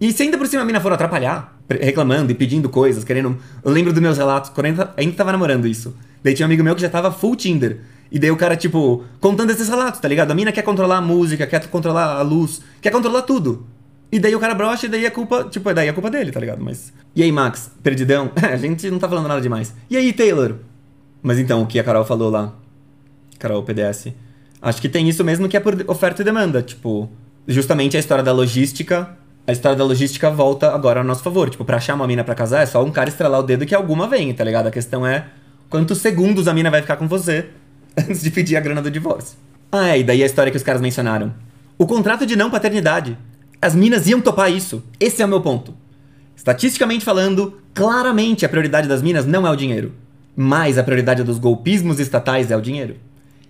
E 0.01 0.13
se 0.13 0.25
ainda 0.25 0.37
por 0.37 0.49
cima 0.49 0.63
a 0.63 0.65
mina 0.65 0.81
for 0.81 0.93
atrapalhar, 0.93 1.57
reclamando 1.81 2.33
e 2.33 2.35
pedindo 2.35 2.69
coisas, 2.69 3.05
querendo. 3.05 3.39
Eu 3.65 3.71
lembro 3.71 3.93
dos 3.93 4.03
meus 4.03 4.19
relatos, 4.19 4.51
quando 4.51 4.67
ainda, 4.67 4.93
ainda 4.97 5.15
tava 5.15 5.31
namorando 5.31 5.69
isso. 5.69 5.95
Daí 6.25 6.35
tinha 6.35 6.45
um 6.45 6.49
amigo 6.49 6.65
meu 6.65 6.75
que 6.75 6.83
já 6.83 6.91
tava 6.91 7.13
full 7.13 7.37
Tinder. 7.37 7.83
E 8.11 8.19
daí 8.19 8.33
o 8.33 8.37
cara, 8.37 8.57
tipo, 8.57 9.05
contando 9.21 9.51
esses 9.51 9.69
relatos, 9.69 10.01
tá 10.01 10.09
ligado? 10.09 10.33
A 10.33 10.35
mina 10.35 10.51
quer 10.51 10.63
controlar 10.63 10.97
a 10.97 11.01
música, 11.01 11.47
quer 11.47 11.65
controlar 11.69 12.17
a 12.17 12.23
luz, 12.23 12.61
quer 12.83 12.91
controlar 12.91 13.23
tudo. 13.23 13.65
E 14.13 14.19
daí 14.19 14.35
o 14.35 14.41
cara 14.41 14.55
brocha 14.55 14.87
e 14.87 14.89
daí 14.89 15.07
a 15.07 15.11
culpa, 15.11 15.45
tipo, 15.45 15.73
daí 15.73 15.89
a 15.89 15.93
culpa 15.93 16.11
dele, 16.11 16.33
tá 16.33 16.41
ligado? 16.41 16.63
Mas. 16.63 16.93
E 17.15 17.23
aí, 17.23 17.31
Max? 17.31 17.71
Perdidão? 17.83 18.31
a 18.43 18.57
gente 18.57 18.91
não 18.91 18.99
tá 18.99 19.09
falando 19.09 19.29
nada 19.29 19.41
demais. 19.41 19.75
E 19.89 19.97
aí, 19.97 20.13
Taylor? 20.13 20.57
Mas 21.23 21.39
então, 21.39 21.63
o 21.63 21.67
que 21.67 21.79
a 21.79 21.85
Carol 21.85 22.05
falou 22.05 22.31
lá? 22.31 22.55
Carol 23.39 23.63
PDS. 23.63 24.09
Acho 24.61 24.81
que 24.81 24.89
tem 24.89 25.09
isso 25.09 25.25
mesmo 25.25 25.49
que 25.49 25.57
é 25.57 25.61
por 25.61 25.75
oferta 25.89 26.23
e 26.23 26.25
demanda. 26.25 26.63
Tipo, 26.63 27.09
justamente 27.47 27.97
a 27.97 28.01
história 28.01 28.25
da 28.25 28.33
logística. 28.33 29.17
A 29.47 29.53
história 29.53 29.77
da 29.77 29.85
logística 29.85 30.31
volta 30.31 30.73
agora 30.75 31.01
ao 31.01 31.05
nosso 31.05 31.23
favor. 31.23 31.49
Tipo, 31.49 31.65
pra 31.65 31.77
achar 31.77 31.95
uma 31.95 32.07
mina 32.07 32.25
pra 32.25 32.35
casar 32.35 32.63
é 32.63 32.67
só 32.67 32.85
um 32.85 32.91
cara 32.91 33.09
estrelar 33.09 33.41
o 33.41 33.43
dedo 33.43 33.65
que 33.65 33.75
alguma 33.75 34.09
vem, 34.09 34.33
tá 34.35 34.45
ligado? 34.45 34.67
A 34.67 34.71
questão 34.71 35.07
é 35.07 35.27
quantos 35.69 35.99
segundos 35.99 36.49
a 36.49 36.55
mina 36.55 36.71
vai 36.71 36.83
ficar 36.83 36.97
com 36.97 37.09
você 37.09 37.49
antes 37.97 38.23
de 38.23 38.31
pedir 38.31 38.57
a 38.57 38.61
grana 38.61 38.83
do 38.83 38.91
divórcio. 38.91 39.39
Ah, 39.73 39.89
é, 39.89 40.01
e 40.01 40.05
daí 40.05 40.23
a 40.23 40.27
história 40.27 40.51
que 40.51 40.57
os 40.57 40.63
caras 40.63 40.81
mencionaram. 40.81 41.33
O 41.79 41.87
contrato 41.87 42.27
de 42.27 42.37
não 42.37 42.51
paternidade. 42.51 43.17
As 43.63 43.75
minas 43.75 44.07
iam 44.07 44.23
topar 44.23 44.51
isso. 44.51 44.83
Esse 44.99 45.21
é 45.21 45.27
o 45.27 45.29
meu 45.29 45.43
ponto. 45.43 45.75
Estatisticamente 46.35 47.05
falando, 47.05 47.61
claramente 47.75 48.47
a 48.47 48.49
prioridade 48.49 48.89
das 48.89 49.03
minas 49.03 49.27
não 49.27 49.47
é 49.47 49.51
o 49.51 49.57
dinheiro, 49.57 49.93
mas 50.35 50.79
a 50.79 50.83
prioridade 50.83 51.23
dos 51.23 51.39
golpismos 51.39 52.01
estatais 52.01 52.51
é 52.51 52.57
o 52.57 52.63
dinheiro. 52.63 52.97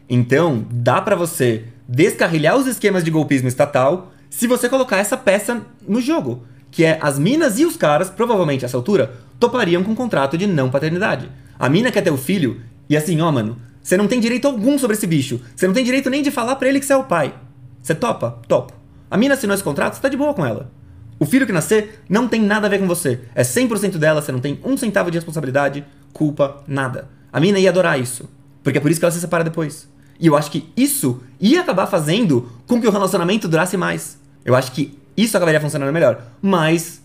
Então, 0.09 0.67
dá 0.69 1.01
para 1.01 1.15
você 1.15 1.67
descarrilhar 1.89 2.57
os 2.57 2.67
esquemas 2.67 3.05
de 3.05 3.11
golpismo 3.13 3.47
estatal 3.47 4.13
se 4.29 4.49
você 4.49 4.69
colocar 4.69 4.97
essa 4.97 5.17
peça 5.17 5.63
no 5.87 6.01
jogo, 6.01 6.43
que 6.73 6.85
é 6.85 6.99
as 7.01 7.17
minas 7.17 7.61
e 7.61 7.65
os 7.65 7.77
caras, 7.77 8.11
provavelmente 8.11 8.65
a 8.65 8.67
essa 8.67 8.77
altura, 8.77 9.15
topariam 9.39 9.85
com 9.85 9.93
um 9.93 9.97
contrato 9.97 10.37
de 10.37 10.49
não 10.49 10.71
paternidade. 10.71 11.31
A 11.57 11.69
mina 11.69 11.93
quer 11.93 12.03
ter 12.03 12.11
o 12.11 12.17
filho 12.17 12.61
e 12.89 12.97
assim, 12.97 13.21
ó, 13.21 13.31
mano, 13.31 13.57
você 13.81 13.97
não 13.97 14.09
tem 14.09 14.19
direito 14.19 14.47
algum 14.47 14.77
sobre 14.77 14.97
esse 14.97 15.07
bicho. 15.07 15.41
Você 15.55 15.69
não 15.69 15.75
tem 15.75 15.85
direito 15.85 16.11
nem 16.11 16.23
de 16.23 16.33
falar 16.33 16.57
para 16.57 16.69
ele 16.69 16.81
que 16.81 16.87
você 16.87 16.93
é 16.93 16.97
o 16.97 17.05
pai. 17.05 17.33
Você 17.81 17.95
topa? 17.95 18.41
Topo. 18.49 18.80
A 19.11 19.17
mina 19.17 19.35
assinou 19.35 19.55
esse 19.55 19.65
contrato, 19.65 19.95
você 19.95 20.01
tá 20.01 20.09
de 20.09 20.17
boa 20.17 20.33
com 20.33 20.47
ela. 20.47 20.71
O 21.19 21.27
filho 21.27 21.45
que 21.45 21.53
nascer 21.53 22.01
não 22.09 22.29
tem 22.29 22.41
nada 22.41 22.69
a 22.69 22.71
ver 22.71 22.79
com 22.79 22.87
você. 22.87 23.21
É 23.35 23.43
100% 23.43 23.99
dela, 23.99 24.23
você 24.23 24.31
não 24.31 24.39
tem 24.39 24.61
um 24.65 24.77
centavo 24.77 25.11
de 25.11 25.19
responsabilidade, 25.19 25.85
culpa, 26.13 26.63
nada. 26.67 27.09
A 27.33 27.41
mina 27.41 27.59
ia 27.59 27.71
adorar 27.71 28.01
isso. 28.01 28.29
Porque 28.63 28.79
é 28.79 28.81
por 28.81 28.91
isso 28.91 29.01
que 29.01 29.05
ela 29.05 29.13
se 29.13 29.21
separa 29.21 29.43
depois. 29.43 29.89
E 30.19 30.29
eu 30.29 30.37
acho 30.37 30.51
que 30.51 30.69
isso 30.77 31.23
ia 31.41 31.61
acabar 31.61 31.89
fazendo 31.89 32.51
com 32.69 32.81
que 32.81 32.87
o 32.87 32.91
relacionamento 32.91 33.49
durasse 33.49 33.77
mais. 33.77 34.19
Eu 34.45 34.55
acho 34.55 34.71
que 34.71 34.97
isso 35.17 35.37
acabaria 35.37 35.61
funcionando 35.61 35.93
melhor. 35.93 36.23
Mas 36.41 37.03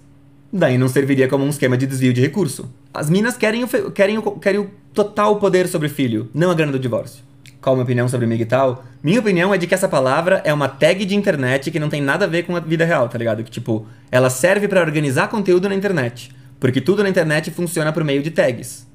daí 0.54 0.78
não 0.78 0.88
serviria 0.88 1.28
como 1.28 1.44
um 1.44 1.50
esquema 1.50 1.76
de 1.76 1.88
desvio 1.88 2.14
de 2.14 2.22
recurso. 2.22 2.72
As 2.94 3.10
minas 3.10 3.36
querem 3.36 3.64
o, 3.64 3.92
querem 3.92 4.18
o, 4.20 4.32
querem 4.34 4.62
o 4.62 4.70
total 4.94 5.40
poder 5.40 5.68
sobre 5.68 5.88
o 5.88 5.92
filho, 5.92 6.30
não 6.34 6.52
a 6.52 6.54
grana 6.54 6.72
do 6.72 6.80
divórcio 6.80 7.25
qual 7.66 7.74
a 7.74 7.78
minha 7.78 7.84
opinião 7.84 8.08
sobre 8.08 8.28
amigo 8.28 8.44
e 8.44 8.46
tal. 8.46 8.86
Minha 9.02 9.20
opinião 9.20 9.52
é 9.52 9.58
de 9.58 9.66
que 9.66 9.74
essa 9.74 9.90
palavra 9.90 10.40
é 10.46 10.54
uma 10.54 10.70
tag 10.70 11.04
de 11.04 11.16
internet 11.16 11.72
que 11.72 11.80
não 11.80 11.90
tem 11.90 12.00
nada 12.00 12.26
a 12.26 12.28
ver 12.28 12.44
com 12.44 12.56
a 12.56 12.60
vida 12.60 12.86
real, 12.86 13.10
tá 13.10 13.18
ligado? 13.18 13.44
Que, 13.44 13.50
tipo, 13.50 13.88
ela 14.12 14.30
serve 14.30 14.68
para 14.68 14.80
organizar 14.80 15.30
conteúdo 15.30 15.68
na 15.68 15.74
internet. 15.74 16.30
Porque 16.60 16.80
tudo 16.80 17.02
na 17.02 17.10
internet 17.10 17.50
funciona 17.50 17.92
por 17.92 18.04
meio 18.04 18.22
de 18.22 18.30
tags. 18.30 18.88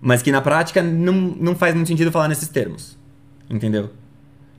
Mas 0.00 0.20
que 0.20 0.32
na 0.32 0.40
prática 0.40 0.82
não, 0.82 1.12
não 1.12 1.54
faz 1.54 1.76
muito 1.76 1.86
sentido 1.86 2.10
falar 2.10 2.26
nesses 2.26 2.48
termos. 2.48 2.98
Entendeu? 3.48 3.90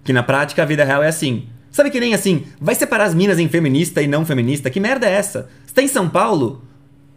Que 0.06 0.14
na 0.14 0.24
prática 0.24 0.64
a 0.64 0.66
vida 0.66 0.86
real 0.86 1.04
é 1.04 1.10
assim. 1.10 1.50
Sabe 1.70 1.92
que 1.92 2.00
nem 2.00 2.14
assim, 2.14 2.46
vai 2.62 2.76
separar 2.76 3.04
as 3.04 3.14
minas 3.14 3.40
em 3.40 3.50
feminista 3.50 4.02
e 4.02 4.08
não 4.08 4.26
feminista? 4.26 4.70
Que 4.70 4.80
merda 4.80 5.06
é 5.06 5.12
essa? 5.12 5.50
Você 5.66 5.74
tá 5.74 5.82
em 5.82 5.88
São 5.90 6.08
Paulo? 6.08 6.64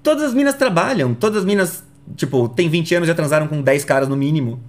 Todas 0.02 0.24
as 0.24 0.34
minas 0.34 0.56
trabalham, 0.56 1.14
todas 1.14 1.38
as 1.38 1.44
minas, 1.44 1.84
tipo, 2.16 2.48
tem 2.48 2.68
20 2.68 2.96
anos 2.96 3.06
e 3.08 3.12
já 3.12 3.14
transaram 3.14 3.46
com 3.46 3.62
10 3.62 3.84
caras 3.84 4.08
no 4.08 4.16
mínimo 4.16 4.60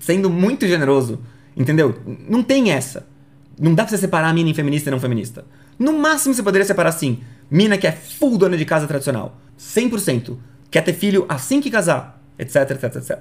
sendo 0.00 0.28
muito 0.28 0.66
generoso. 0.66 1.20
Entendeu? 1.56 1.94
Não 2.28 2.42
tem 2.42 2.70
essa. 2.70 3.06
Não 3.58 3.74
dá 3.74 3.84
pra 3.84 3.90
você 3.90 3.98
separar 3.98 4.28
a 4.28 4.32
mina 4.32 4.50
em 4.50 4.54
feminista 4.54 4.88
e 4.88 4.92
não 4.92 5.00
feminista. 5.00 5.44
No 5.78 5.92
máximo 5.92 6.34
você 6.34 6.42
poderia 6.42 6.66
separar 6.66 6.90
assim: 6.90 7.20
mina 7.50 7.76
que 7.76 7.86
é 7.86 7.92
full 7.92 8.38
dona 8.38 8.56
de 8.56 8.64
casa 8.64 8.86
tradicional, 8.86 9.38
100%, 9.58 10.36
quer 10.70 10.82
ter 10.82 10.92
filho 10.92 11.26
assim 11.28 11.60
que 11.60 11.70
casar, 11.70 12.22
etc, 12.38 12.70
etc, 12.70 12.96
etc. 12.96 13.18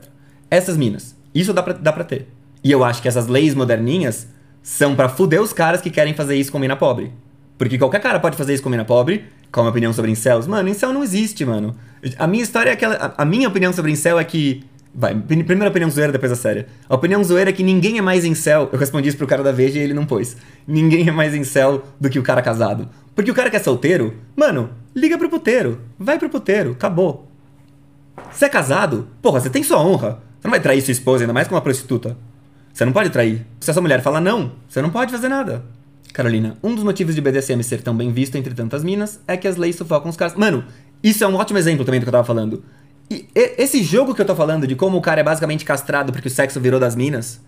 Essas 0.49 0.77
minas. 0.77 1.15
Isso 1.33 1.53
dá 1.53 1.61
pra, 1.61 1.73
dá 1.73 1.91
pra 1.91 2.03
ter. 2.03 2.27
E 2.63 2.71
eu 2.71 2.83
acho 2.83 3.01
que 3.01 3.07
essas 3.07 3.27
leis 3.27 3.53
moderninhas 3.53 4.27
são 4.61 4.95
para 4.95 5.09
fuder 5.09 5.41
os 5.41 5.53
caras 5.53 5.81
que 5.81 5.89
querem 5.89 6.13
fazer 6.13 6.35
isso 6.35 6.51
com 6.51 6.59
mina 6.59 6.75
pobre. 6.75 7.11
Porque 7.57 7.77
qualquer 7.77 8.01
cara 8.01 8.19
pode 8.19 8.37
fazer 8.37 8.53
isso 8.53 8.63
com 8.63 8.69
mina 8.69 8.85
pobre. 8.85 9.25
Qual 9.51 9.61
a 9.61 9.65
minha 9.65 9.71
opinião 9.71 9.93
sobre 9.93 10.11
incels? 10.11 10.47
Mano, 10.47 10.69
incel 10.69 10.93
não 10.93 11.03
existe, 11.03 11.43
mano. 11.43 11.75
A 12.17 12.27
minha 12.27 12.43
história 12.43 12.69
é 12.69 12.73
aquela. 12.73 12.95
A, 12.95 13.23
a 13.23 13.25
minha 13.25 13.47
opinião 13.47 13.73
sobre 13.73 13.91
incel 13.91 14.19
é 14.19 14.23
que 14.23 14.63
Vai, 14.93 15.15
primeira 15.15 15.69
opinião 15.69 15.89
zoeira, 15.89 16.11
depois 16.11 16.31
a 16.31 16.35
séria. 16.35 16.67
A 16.87 16.95
opinião 16.95 17.23
zoeira 17.23 17.51
é 17.51 17.53
que 17.53 17.63
ninguém 17.63 17.97
é 17.97 18.01
mais 18.01 18.25
incel. 18.25 18.69
Eu 18.71 18.79
respondi 18.79 19.07
isso 19.09 19.17
pro 19.17 19.27
cara 19.27 19.43
da 19.43 19.51
Veja 19.51 19.79
e 19.79 19.83
ele 19.83 19.93
não 19.93 20.05
pôs. 20.05 20.35
Ninguém 20.67 21.07
é 21.07 21.11
mais 21.11 21.35
incel 21.35 21.83
do 21.99 22.09
que 22.09 22.17
o 22.17 22.23
cara 22.23 22.41
casado. 22.41 22.89
Porque 23.15 23.29
o 23.29 23.35
cara 23.35 23.49
que 23.49 23.55
é 23.55 23.59
solteiro, 23.59 24.15
mano, 24.35 24.69
liga 24.95 25.17
pro 25.17 25.29
puteiro. 25.29 25.79
Vai 25.97 26.17
pro 26.17 26.29
puteiro, 26.29 26.71
acabou. 26.71 27.29
Você 28.31 28.45
é 28.45 28.49
casado? 28.49 29.07
Porra, 29.21 29.39
você 29.39 29.49
tem 29.49 29.63
sua 29.63 29.79
honra. 29.79 30.21
Você 30.39 30.47
não 30.47 30.51
vai 30.51 30.59
trair 30.59 30.81
sua 30.81 30.91
esposa, 30.91 31.23
ainda 31.23 31.33
mais 31.33 31.47
com 31.47 31.55
uma 31.55 31.61
prostituta. 31.61 32.17
Você 32.73 32.85
não 32.85 32.93
pode 32.93 33.09
trair. 33.09 33.45
Se 33.59 33.69
essa 33.69 33.81
mulher 33.81 34.01
fala 34.01 34.19
não, 34.19 34.53
você 34.67 34.81
não 34.81 34.89
pode 34.89 35.11
fazer 35.11 35.27
nada. 35.27 35.63
Carolina, 36.13 36.57
um 36.63 36.73
dos 36.73 36.83
motivos 36.83 37.13
de 37.13 37.21
BDSM 37.21 37.61
ser 37.61 37.81
tão 37.81 37.95
bem 37.95 38.11
visto 38.11 38.35
entre 38.35 38.53
tantas 38.53 38.83
minas 38.83 39.19
é 39.27 39.37
que 39.37 39.47
as 39.47 39.57
leis 39.57 39.75
sufocam 39.75 40.09
os 40.09 40.17
caras. 40.17 40.35
Mano, 40.35 40.63
isso 41.03 41.23
é 41.23 41.27
um 41.27 41.35
ótimo 41.35 41.59
exemplo 41.59 41.85
também 41.85 41.99
do 41.99 42.03
que 42.03 42.09
eu 42.09 42.13
tava 42.13 42.23
falando. 42.23 42.63
E 43.09 43.27
esse 43.33 43.81
jogo 43.83 44.13
que 44.13 44.21
eu 44.21 44.25
tô 44.25 44.35
falando, 44.35 44.67
de 44.67 44.75
como 44.75 44.97
o 44.97 45.01
cara 45.01 45.21
é 45.21 45.23
basicamente 45.23 45.65
castrado 45.65 46.11
porque 46.11 46.27
o 46.27 46.31
sexo 46.31 46.59
virou 46.59 46.79
das 46.79 46.95
minas, 46.95 47.41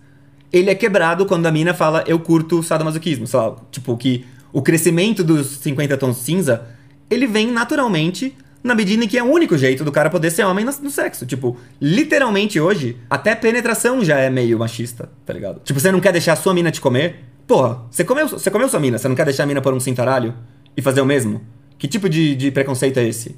ele 0.52 0.70
é 0.70 0.74
quebrado 0.74 1.24
quando 1.24 1.46
a 1.46 1.52
mina 1.52 1.72
fala 1.72 2.02
eu 2.06 2.18
curto 2.18 2.62
sadomasoquismo. 2.62 3.26
Sei 3.26 3.38
lá, 3.38 3.56
tipo, 3.70 3.96
que 3.96 4.24
o 4.52 4.60
crescimento 4.60 5.22
dos 5.22 5.58
50 5.58 5.96
tons 5.96 6.16
cinza, 6.18 6.62
ele 7.08 7.26
vem 7.26 7.50
naturalmente 7.50 8.36
na 8.62 8.74
medida 8.74 9.04
em 9.04 9.08
que 9.08 9.18
é 9.18 9.22
o 9.22 9.26
único 9.26 9.56
jeito 9.58 9.84
do 9.84 9.90
cara 9.90 10.08
poder 10.08 10.30
ser 10.30 10.44
homem 10.44 10.64
no, 10.64 10.90
sexo. 10.90 11.26
Tipo, 11.26 11.56
literalmente 11.80 12.60
hoje, 12.60 12.96
até 13.10 13.34
penetração 13.34 14.04
já 14.04 14.18
é 14.18 14.30
meio 14.30 14.58
machista, 14.58 15.10
tá 15.26 15.32
ligado? 15.32 15.60
Tipo, 15.64 15.80
você 15.80 15.90
não 15.90 16.00
quer 16.00 16.12
deixar 16.12 16.34
a 16.34 16.36
sua 16.36 16.54
mina 16.54 16.70
te 16.70 16.80
comer? 16.80 17.24
Porra, 17.46 17.82
você 17.90 18.04
comeu, 18.04 18.28
você 18.28 18.50
comeu 18.50 18.68
sua 18.68 18.78
mina, 18.78 18.98
você 18.98 19.08
não 19.08 19.16
quer 19.16 19.24
deixar 19.24 19.42
a 19.42 19.46
mina 19.46 19.60
por 19.60 19.74
um 19.74 19.80
cintaralho 19.80 20.34
e 20.76 20.82
fazer 20.82 21.00
o 21.00 21.06
mesmo? 21.06 21.40
Que 21.76 21.88
tipo 21.88 22.08
de, 22.08 22.36
de 22.36 22.50
preconceito 22.52 22.98
é 22.98 23.08
esse? 23.08 23.36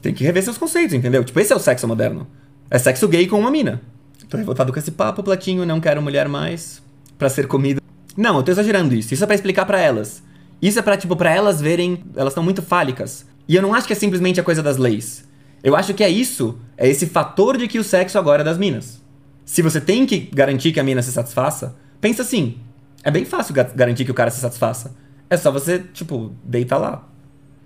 Tem 0.00 0.14
que 0.14 0.24
rever 0.24 0.42
seus 0.42 0.58
conceitos, 0.58 0.94
entendeu? 0.94 1.24
Tipo, 1.24 1.40
esse 1.40 1.52
é 1.52 1.56
o 1.56 1.58
sexo 1.58 1.86
moderno. 1.86 2.26
É 2.70 2.78
sexo 2.78 3.06
gay 3.08 3.26
com 3.26 3.38
uma 3.38 3.50
mina. 3.50 3.80
Tô 4.28 4.36
revoltado 4.36 4.72
com 4.72 4.78
esse 4.78 4.90
papo, 4.90 5.22
Platinho, 5.22 5.64
não 5.64 5.80
quero 5.80 6.02
mulher 6.02 6.28
mais 6.28 6.82
para 7.16 7.28
ser 7.28 7.46
comida. 7.46 7.80
Não, 8.16 8.36
eu 8.36 8.42
tô 8.42 8.50
exagerando 8.50 8.94
isso. 8.94 9.14
Isso 9.14 9.22
é 9.22 9.26
para 9.26 9.36
explicar 9.36 9.64
para 9.66 9.80
elas. 9.80 10.22
Isso 10.60 10.78
é 10.78 10.82
pra, 10.82 10.96
tipo, 10.96 11.14
pra 11.14 11.30
elas 11.32 11.60
verem. 11.60 12.02
Elas 12.16 12.32
estão 12.32 12.42
muito 12.42 12.62
fálicas. 12.62 13.26
E 13.48 13.54
eu 13.54 13.62
não 13.62 13.74
acho 13.74 13.86
que 13.86 13.92
é 13.92 13.96
simplesmente 13.96 14.40
a 14.40 14.42
coisa 14.42 14.62
das 14.62 14.76
leis. 14.76 15.24
Eu 15.62 15.76
acho 15.76 15.94
que 15.94 16.02
é 16.02 16.08
isso. 16.08 16.58
É 16.76 16.88
esse 16.88 17.06
fator 17.06 17.56
de 17.56 17.68
que 17.68 17.78
o 17.78 17.84
sexo 17.84 18.18
agora 18.18 18.42
é 18.42 18.44
das 18.44 18.58
minas. 18.58 19.02
Se 19.44 19.62
você 19.62 19.80
tem 19.80 20.06
que 20.06 20.28
garantir 20.32 20.72
que 20.72 20.80
a 20.80 20.84
mina 20.84 21.02
se 21.02 21.12
satisfaça, 21.12 21.76
pensa 22.00 22.22
assim. 22.22 22.58
É 23.04 23.10
bem 23.10 23.24
fácil 23.24 23.54
garantir 23.54 24.04
que 24.04 24.10
o 24.10 24.14
cara 24.14 24.30
se 24.30 24.40
satisfaça. 24.40 24.96
É 25.30 25.36
só 25.36 25.52
você, 25.52 25.78
tipo, 25.78 26.34
deitar 26.42 26.78
lá. 26.78 27.06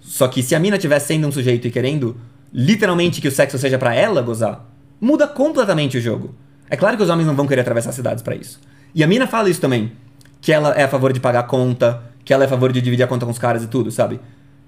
Só 0.01 0.27
que 0.29 0.43
se 0.43 0.55
a 0.55 0.59
mina 0.59 0.77
estiver 0.77 0.99
sendo 0.99 1.29
um 1.29 1.33
sujeito 1.33 1.67
e 1.69 1.71
querendo 1.71 2.17
literalmente 2.53 3.21
que 3.21 3.29
o 3.29 3.31
sexo 3.31 3.59
seja 3.59 3.79
para 3.79 3.95
ela 3.95 4.21
gozar, 4.23 4.67
muda 5.01 5.27
completamente 5.27 5.99
o 5.99 6.01
jogo. 6.01 6.35
É 6.69 6.77
claro 6.77 6.97
que 6.97 7.03
os 7.03 7.09
homens 7.09 7.27
não 7.27 7.35
vão 7.35 7.47
querer 7.47 7.61
atravessar 7.63 7.93
cidades 7.93 8.23
para 8.23 8.35
isso. 8.35 8.61
E 8.95 9.05
a 9.05 9.07
mina 9.07 9.27
fala 9.27 9.49
isso 9.51 9.61
também. 9.61 9.93
que 10.41 10.53
ela 10.53 10.73
é 10.75 10.85
a 10.85 10.89
favor 10.89 11.13
de 11.13 11.21
pagar 11.21 11.43
conta, 11.45 12.03
que 12.25 12.33
ela 12.33 12.45
é 12.45 12.47
a 12.47 12.49
favor 12.49 12.73
de 12.73 12.81
dividir 12.81 13.03
a 13.03 13.07
conta 13.07 13.27
com 13.27 13.33
os 13.33 13.39
caras 13.39 13.63
e 13.63 13.67
tudo, 13.67 13.91
sabe? 13.91 14.19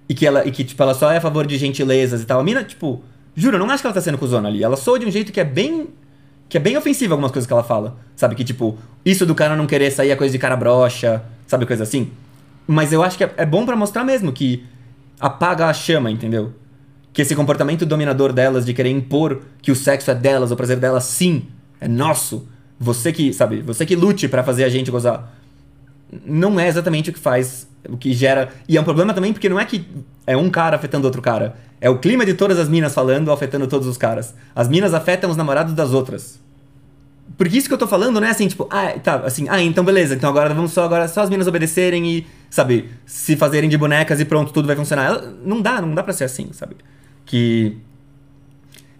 E 0.09 0.15
que 0.15 0.27
ela, 0.27 0.47
e 0.47 0.51
que, 0.51 0.65
tipo, 0.65 0.83
ela 0.83 0.93
só 0.95 1.11
é 1.11 1.17
a 1.17 1.21
favor 1.21 1.47
de 1.47 1.57
gentilezas 1.57 2.21
e 2.21 2.27
tal. 2.27 2.41
A 2.41 2.45
mina, 2.45 2.62
tipo, 2.62 3.03
juro, 3.35 3.57
eu 3.57 3.59
não 3.59 3.71
acho 3.71 3.83
que 3.83 3.87
ela 3.87 3.95
tá 3.95 4.01
sendo 4.01 4.19
cuzona 4.19 4.49
ali. 4.49 4.62
Ela 4.62 4.77
soa 4.77 4.99
de 4.99 5.07
um 5.07 5.11
jeito 5.11 5.33
que 5.33 5.41
é 5.41 5.45
bem. 5.45 5.89
que 6.49 6.59
é 6.59 6.61
bem 6.61 6.77
ofensivo 6.77 7.15
algumas 7.15 7.31
coisas 7.31 7.47
que 7.47 7.53
ela 7.53 7.62
fala. 7.65 7.97
Sabe? 8.15 8.35
Que, 8.35 8.45
tipo, 8.45 8.77
isso 9.05 9.25
do 9.25 9.35
cara 9.35 9.57
não 9.57 9.67
querer 9.67 9.91
sair 9.91 10.11
é 10.11 10.17
coisa 10.17 10.33
de 10.33 10.39
cara 10.39 10.57
broxa, 10.57 11.23
sabe? 11.47 11.65
Coisa 11.65 11.85
assim. 11.85 12.11
Mas 12.67 12.93
eu 12.93 13.03
acho 13.03 13.17
que 13.17 13.25
é, 13.25 13.33
é 13.39 13.47
bom 13.47 13.65
para 13.65 13.77
mostrar 13.77 14.05
mesmo 14.05 14.31
que 14.33 14.65
apaga 15.23 15.69
a 15.69 15.73
chama, 15.73 16.11
entendeu? 16.11 16.52
Que 17.12 17.23
esse 17.23 17.37
comportamento 17.37 17.87
dominador 17.87 18.33
delas 18.33 18.67
de 18.67 18.75
querer 18.75 18.91
impor 18.91 19.43
que 19.62 19.71
o 19.71 19.76
sexo 19.76 20.11
é 20.11 20.14
delas, 20.14 20.50
o 20.50 20.57
prazer 20.57 20.79
delas, 20.79 21.05
sim, 21.05 21.45
é 21.81 21.87
nosso. 21.87 22.49
Você 22.81 23.12
que, 23.12 23.33
sabe, 23.33 23.62
você 23.62 23.87
que 23.87 23.95
lute 23.95 24.26
para 24.26 24.43
fazer 24.43 24.64
a 24.64 24.69
gente 24.69 24.91
gozar. 24.91 25.33
Não 26.26 26.59
é 26.59 26.67
exatamente 26.67 27.11
o 27.11 27.12
que 27.12 27.21
faz, 27.21 27.69
o 27.88 27.97
que 27.97 28.12
gera. 28.12 28.50
E 28.69 28.76
é 28.76 28.81
um 28.81 28.85
problema 28.85 29.14
também 29.14 29.33
porque 29.33 29.49
não 29.49 29.61
é 29.61 29.64
que 29.64 29.87
é 30.26 30.37
um 30.37 30.50
cara 30.50 30.75
afetando 30.75 31.07
outro 31.07 31.23
cara. 31.23 31.55
É 31.81 31.88
o 31.88 31.99
clima 31.99 32.26
de 32.26 32.35
todas 32.35 32.59
as 32.59 32.69
minas 32.69 32.93
falando, 32.93 33.31
afetando 33.31 33.69
todos 33.69 33.87
os 33.87 33.97
caras. 33.97 34.35
As 34.55 34.69
minas 34.69 34.93
afetam 34.93 35.31
os 35.31 35.37
namorados 35.37 35.75
das 35.75 35.93
outras. 35.93 36.41
Porque 37.38 37.57
isso 37.57 37.69
que 37.69 37.75
eu 37.75 37.79
tô 37.79 37.87
falando 37.87 38.21
não 38.21 38.26
é 38.26 38.31
assim, 38.31 38.49
tipo, 38.49 38.67
ah, 38.71 38.93
tá, 39.02 39.17
assim, 39.25 39.47
ah, 39.49 39.62
então 39.62 39.85
beleza, 39.85 40.14
então 40.14 40.29
agora 40.29 40.52
vamos 40.52 40.73
só 40.73 40.85
agora 40.85 41.09
só 41.09 41.23
as 41.23 41.31
minas 41.31 41.47
obedecerem 41.47 42.07
e, 42.07 42.26
sabe, 42.53 42.91
se 43.07 43.35
fazerem 43.35 43.69
de 43.69 43.79
bonecas 43.79 44.21
e 44.21 44.27
pronto, 44.27 44.53
tudo 44.53 44.67
vai 44.67 44.77
funcionar. 44.77 45.23
Não 45.43 45.63
dá, 45.63 45.81
não 45.81 45.95
dá 45.95 46.03
pra 46.03 46.13
ser 46.13 46.25
assim, 46.25 46.53
sabe? 46.53 46.77
Que 47.25 47.79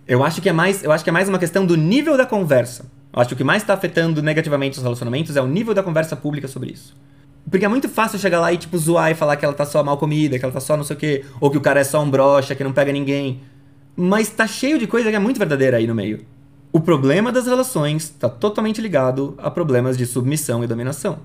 eu 0.09 0.25
acho 0.25 0.41
que 0.41 0.49
é 0.49 0.53
mais, 0.55 0.83
eu 0.83 0.91
acho 0.91 1.05
que 1.05 1.11
é 1.11 1.13
mais 1.13 1.29
uma 1.29 1.39
questão 1.39 1.67
do 1.67 1.77
nível 1.77 2.17
da 2.17 2.25
conversa. 2.25 2.87
Eu 3.13 3.21
acho 3.21 3.29
que 3.29 3.35
o 3.35 3.37
que 3.37 3.45
mais 3.45 3.63
está 3.63 3.75
afetando 3.75 4.23
negativamente 4.23 4.79
os 4.79 4.83
relacionamentos 4.83 5.37
é 5.37 5.43
o 5.43 5.47
nível 5.47 5.75
da 5.75 5.83
conversa 5.83 6.17
pública 6.17 6.49
sobre 6.49 6.73
isso. 6.73 6.97
Porque 7.51 7.67
é 7.67 7.69
muito 7.69 7.91
fácil 7.91 8.19
chegar 8.19 8.41
lá 8.41 8.51
e, 8.55 8.57
tipo, 8.57 8.79
zoar 8.79 9.11
e 9.11 9.15
falar 9.15 9.37
que 9.37 9.45
ela 9.45 9.53
tá 9.53 9.67
só 9.67 9.85
mal 9.85 9.99
comida, 9.99 10.39
que 10.39 10.45
ela 10.47 10.55
tá 10.55 10.61
só 10.61 10.75
não 10.75 10.85
sei 10.85 10.97
o 10.97 10.99
quê, 10.99 11.25
ou 11.39 11.51
que 11.51 11.59
o 11.59 11.61
cara 11.61 11.79
é 11.79 11.85
só 11.85 12.03
um 12.03 12.09
brocha, 12.09 12.55
que 12.55 12.65
não 12.65 12.73
pega 12.73 12.91
ninguém. 12.91 13.43
Mas 13.95 14.31
tá 14.31 14.47
cheio 14.47 14.79
de 14.79 14.87
coisa 14.87 15.11
que 15.11 15.17
é 15.17 15.19
muito 15.19 15.39
verdadeira 15.39 15.77
aí 15.77 15.87
no 15.87 15.95
meio. 15.95 16.25
O 16.73 16.81
problema 16.81 17.31
das 17.31 17.47
relações 17.47 18.05
está 18.05 18.31
totalmente 18.31 18.81
ligado 18.81 19.35
a 19.37 19.51
problemas 19.51 19.99
de 19.99 20.07
submissão 20.07 20.65
e 20.65 20.67
dominação. 20.67 21.19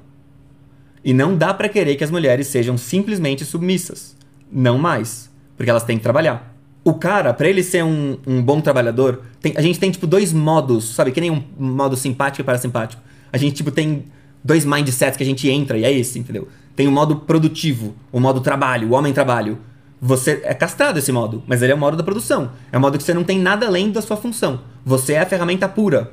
E 1.03 1.13
não 1.13 1.37
dá 1.37 1.53
para 1.53 1.69
querer 1.69 1.95
que 1.95 2.03
as 2.03 2.11
mulheres 2.11 2.47
sejam 2.47 2.77
simplesmente 2.77 3.45
submissas. 3.45 4.15
Não 4.51 4.77
mais. 4.77 5.29
Porque 5.55 5.69
elas 5.69 5.83
têm 5.83 5.97
que 5.97 6.03
trabalhar. 6.03 6.55
O 6.83 6.93
cara, 6.93 7.33
para 7.33 7.49
ele 7.49 7.63
ser 7.63 7.83
um, 7.83 8.17
um 8.25 8.41
bom 8.41 8.61
trabalhador, 8.61 9.21
tem, 9.41 9.53
a 9.57 9.61
gente 9.61 9.79
tem, 9.79 9.91
tipo, 9.91 10.07
dois 10.07 10.31
modos, 10.31 10.95
sabe? 10.95 11.11
Que 11.11 11.19
nem 11.19 11.31
um 11.31 11.43
modo 11.57 11.97
simpático 11.97 12.41
e 12.41 12.45
parasimpático. 12.45 13.01
A 13.31 13.37
gente, 13.37 13.55
tipo, 13.55 13.71
tem 13.71 14.05
dois 14.43 14.63
mindsets 14.63 15.17
que 15.17 15.23
a 15.23 15.25
gente 15.25 15.49
entra 15.49 15.77
e 15.77 15.83
é 15.83 15.91
esse, 15.91 16.17
entendeu? 16.17 16.47
Tem 16.75 16.87
o 16.87 16.91
modo 16.91 17.17
produtivo, 17.17 17.95
o 18.11 18.19
modo 18.19 18.39
trabalho, 18.39 18.89
o 18.89 18.91
homem 18.93 19.11
trabalho. 19.11 19.57
Você 19.99 20.41
é 20.43 20.53
castrado 20.53 20.99
esse 20.99 21.11
modo, 21.11 21.43
mas 21.47 21.61
ele 21.61 21.71
é 21.71 21.75
o 21.75 21.77
modo 21.77 21.97
da 21.97 22.03
produção. 22.03 22.51
É 22.71 22.77
o 22.77 22.81
modo 22.81 22.97
que 22.97 23.03
você 23.03 23.13
não 23.13 23.23
tem 23.23 23.39
nada 23.39 23.65
além 23.65 23.91
da 23.91 24.01
sua 24.01 24.15
função. 24.15 24.61
Você 24.85 25.13
é 25.13 25.19
a 25.19 25.25
ferramenta 25.25 25.67
pura. 25.67 26.11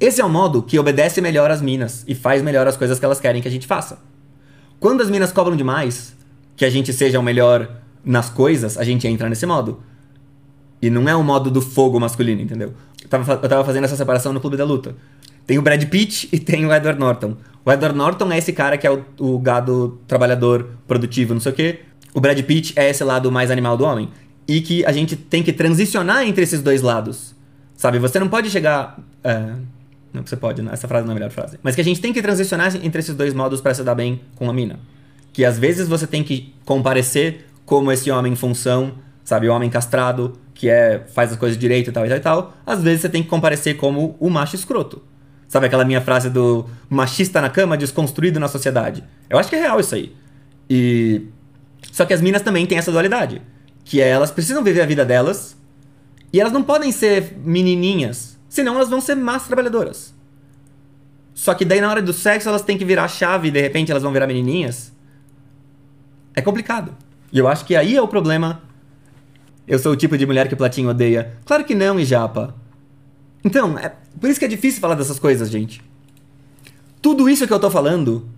Esse 0.00 0.20
é 0.20 0.24
o 0.24 0.28
modo 0.28 0.62
que 0.62 0.78
obedece 0.78 1.20
melhor 1.20 1.50
às 1.50 1.60
minas 1.60 2.04
e 2.08 2.14
faz 2.14 2.42
melhor 2.42 2.66
as 2.66 2.76
coisas 2.76 2.98
que 2.98 3.04
elas 3.04 3.20
querem 3.20 3.42
que 3.42 3.48
a 3.48 3.50
gente 3.50 3.66
faça. 3.66 3.98
Quando 4.80 5.02
as 5.02 5.10
minas 5.10 5.30
cobram 5.30 5.54
demais 5.54 6.16
que 6.56 6.64
a 6.64 6.70
gente 6.70 6.92
seja 6.92 7.20
o 7.20 7.22
melhor 7.22 7.70
nas 8.04 8.30
coisas, 8.30 8.78
a 8.78 8.84
gente 8.84 9.06
entra 9.06 9.28
nesse 9.28 9.44
modo. 9.44 9.82
E 10.80 10.88
não 10.88 11.06
é 11.08 11.14
o 11.14 11.22
modo 11.22 11.50
do 11.50 11.60
fogo 11.60 12.00
masculino, 12.00 12.40
entendeu? 12.40 12.72
Eu 13.02 13.08
tava, 13.08 13.32
eu 13.34 13.48
tava 13.48 13.64
fazendo 13.64 13.84
essa 13.84 13.96
separação 13.96 14.32
no 14.32 14.40
Clube 14.40 14.56
da 14.56 14.64
Luta. 14.64 14.96
Tem 15.46 15.58
o 15.58 15.62
Brad 15.62 15.84
Pitt 15.84 16.28
e 16.32 16.38
tem 16.38 16.64
o 16.64 16.72
Edward 16.72 16.98
Norton. 16.98 17.36
O 17.64 17.70
Edward 17.70 17.96
Norton 17.96 18.32
é 18.32 18.38
esse 18.38 18.54
cara 18.54 18.78
que 18.78 18.86
é 18.86 18.90
o, 18.90 19.04
o 19.18 19.38
gado 19.38 20.00
trabalhador, 20.08 20.70
produtivo, 20.88 21.34
não 21.34 21.40
sei 21.40 21.52
o 21.52 21.54
quê 21.54 21.80
o 22.12 22.20
Brad 22.20 22.40
Pitt 22.42 22.72
é 22.76 22.88
esse 22.88 23.04
lado 23.04 23.30
mais 23.30 23.50
animal 23.50 23.76
do 23.76 23.84
homem. 23.84 24.08
E 24.46 24.60
que 24.60 24.84
a 24.84 24.92
gente 24.92 25.14
tem 25.14 25.42
que 25.42 25.52
transicionar 25.52 26.26
entre 26.26 26.42
esses 26.42 26.62
dois 26.62 26.82
lados. 26.82 27.34
Sabe? 27.76 27.98
Você 27.98 28.18
não 28.18 28.28
pode 28.28 28.50
chegar. 28.50 28.98
É, 29.22 29.52
não, 30.12 30.26
você 30.26 30.36
pode, 30.36 30.66
essa 30.68 30.88
frase 30.88 31.04
não 31.04 31.12
é 31.12 31.16
a 31.16 31.18
melhor 31.18 31.30
frase. 31.30 31.58
Mas 31.62 31.74
que 31.74 31.80
a 31.80 31.84
gente 31.84 32.00
tem 32.00 32.12
que 32.12 32.20
transicionar 32.20 32.74
entre 32.76 33.00
esses 33.00 33.14
dois 33.14 33.32
modos 33.32 33.60
para 33.60 33.72
se 33.74 33.82
dar 33.82 33.94
bem 33.94 34.20
com 34.34 34.50
a 34.50 34.52
mina. 34.52 34.80
Que 35.32 35.44
às 35.44 35.58
vezes 35.58 35.88
você 35.88 36.06
tem 36.06 36.24
que 36.24 36.52
comparecer 36.64 37.46
como 37.64 37.92
esse 37.92 38.10
homem 38.10 38.32
em 38.32 38.36
função, 38.36 38.94
sabe? 39.24 39.48
O 39.48 39.52
homem 39.52 39.70
castrado, 39.70 40.32
que 40.52 40.68
é 40.68 41.04
faz 41.14 41.32
as 41.32 41.38
coisas 41.38 41.56
direito 41.56 41.90
e 41.90 41.92
tal 41.92 42.04
e 42.04 42.08
tal 42.08 42.18
e 42.18 42.20
tal. 42.20 42.56
Às 42.66 42.82
vezes 42.82 43.02
você 43.02 43.08
tem 43.08 43.22
que 43.22 43.28
comparecer 43.28 43.76
como 43.76 44.16
o 44.18 44.28
macho 44.28 44.56
escroto. 44.56 45.02
Sabe 45.46 45.66
aquela 45.66 45.84
minha 45.84 46.00
frase 46.00 46.28
do 46.28 46.66
machista 46.88 47.40
na 47.40 47.48
cama, 47.48 47.76
desconstruído 47.76 48.38
na 48.38 48.48
sociedade? 48.48 49.02
Eu 49.28 49.38
acho 49.38 49.48
que 49.48 49.56
é 49.56 49.60
real 49.60 49.80
isso 49.80 49.94
aí. 49.94 50.14
E 50.68 51.26
só 51.90 52.04
que 52.04 52.12
as 52.12 52.20
minas 52.20 52.42
também 52.42 52.66
têm 52.66 52.78
essa 52.78 52.92
dualidade. 52.92 53.42
Que 53.84 54.00
é 54.00 54.08
elas 54.08 54.30
precisam 54.30 54.62
viver 54.62 54.82
a 54.82 54.86
vida 54.86 55.04
delas. 55.04 55.56
E 56.32 56.40
elas 56.40 56.52
não 56.52 56.62
podem 56.62 56.92
ser 56.92 57.36
menininhas. 57.44 58.29
Senão 58.50 58.74
elas 58.74 58.90
vão 58.90 59.00
ser 59.00 59.14
más 59.14 59.44
trabalhadoras. 59.44 60.12
Só 61.32 61.54
que 61.54 61.64
daí 61.64 61.80
na 61.80 61.88
hora 61.88 62.02
do 62.02 62.12
sexo 62.12 62.48
elas 62.48 62.62
têm 62.62 62.76
que 62.76 62.84
virar 62.84 63.06
chave 63.06 63.48
e 63.48 63.50
de 63.50 63.60
repente 63.60 63.92
elas 63.92 64.02
vão 64.02 64.12
virar 64.12 64.26
menininhas. 64.26 64.92
É 66.34 66.42
complicado. 66.42 66.94
E 67.32 67.38
eu 67.38 67.46
acho 67.46 67.64
que 67.64 67.76
aí 67.76 67.96
é 67.96 68.02
o 68.02 68.08
problema. 68.08 68.60
Eu 69.68 69.78
sou 69.78 69.92
o 69.92 69.96
tipo 69.96 70.18
de 70.18 70.26
mulher 70.26 70.48
que 70.48 70.54
o 70.54 70.56
Platinho 70.56 70.90
odeia. 70.90 71.38
Claro 71.46 71.64
que 71.64 71.76
não, 71.76 71.98
Ijapa. 71.98 72.54
Então, 73.44 73.78
é 73.78 73.92
por 74.20 74.28
isso 74.28 74.40
que 74.40 74.44
é 74.44 74.48
difícil 74.48 74.80
falar 74.80 74.96
dessas 74.96 75.20
coisas, 75.20 75.48
gente. 75.48 75.80
Tudo 77.00 77.28
isso 77.28 77.46
que 77.46 77.52
eu 77.52 77.60
tô 77.60 77.70
falando. 77.70 78.28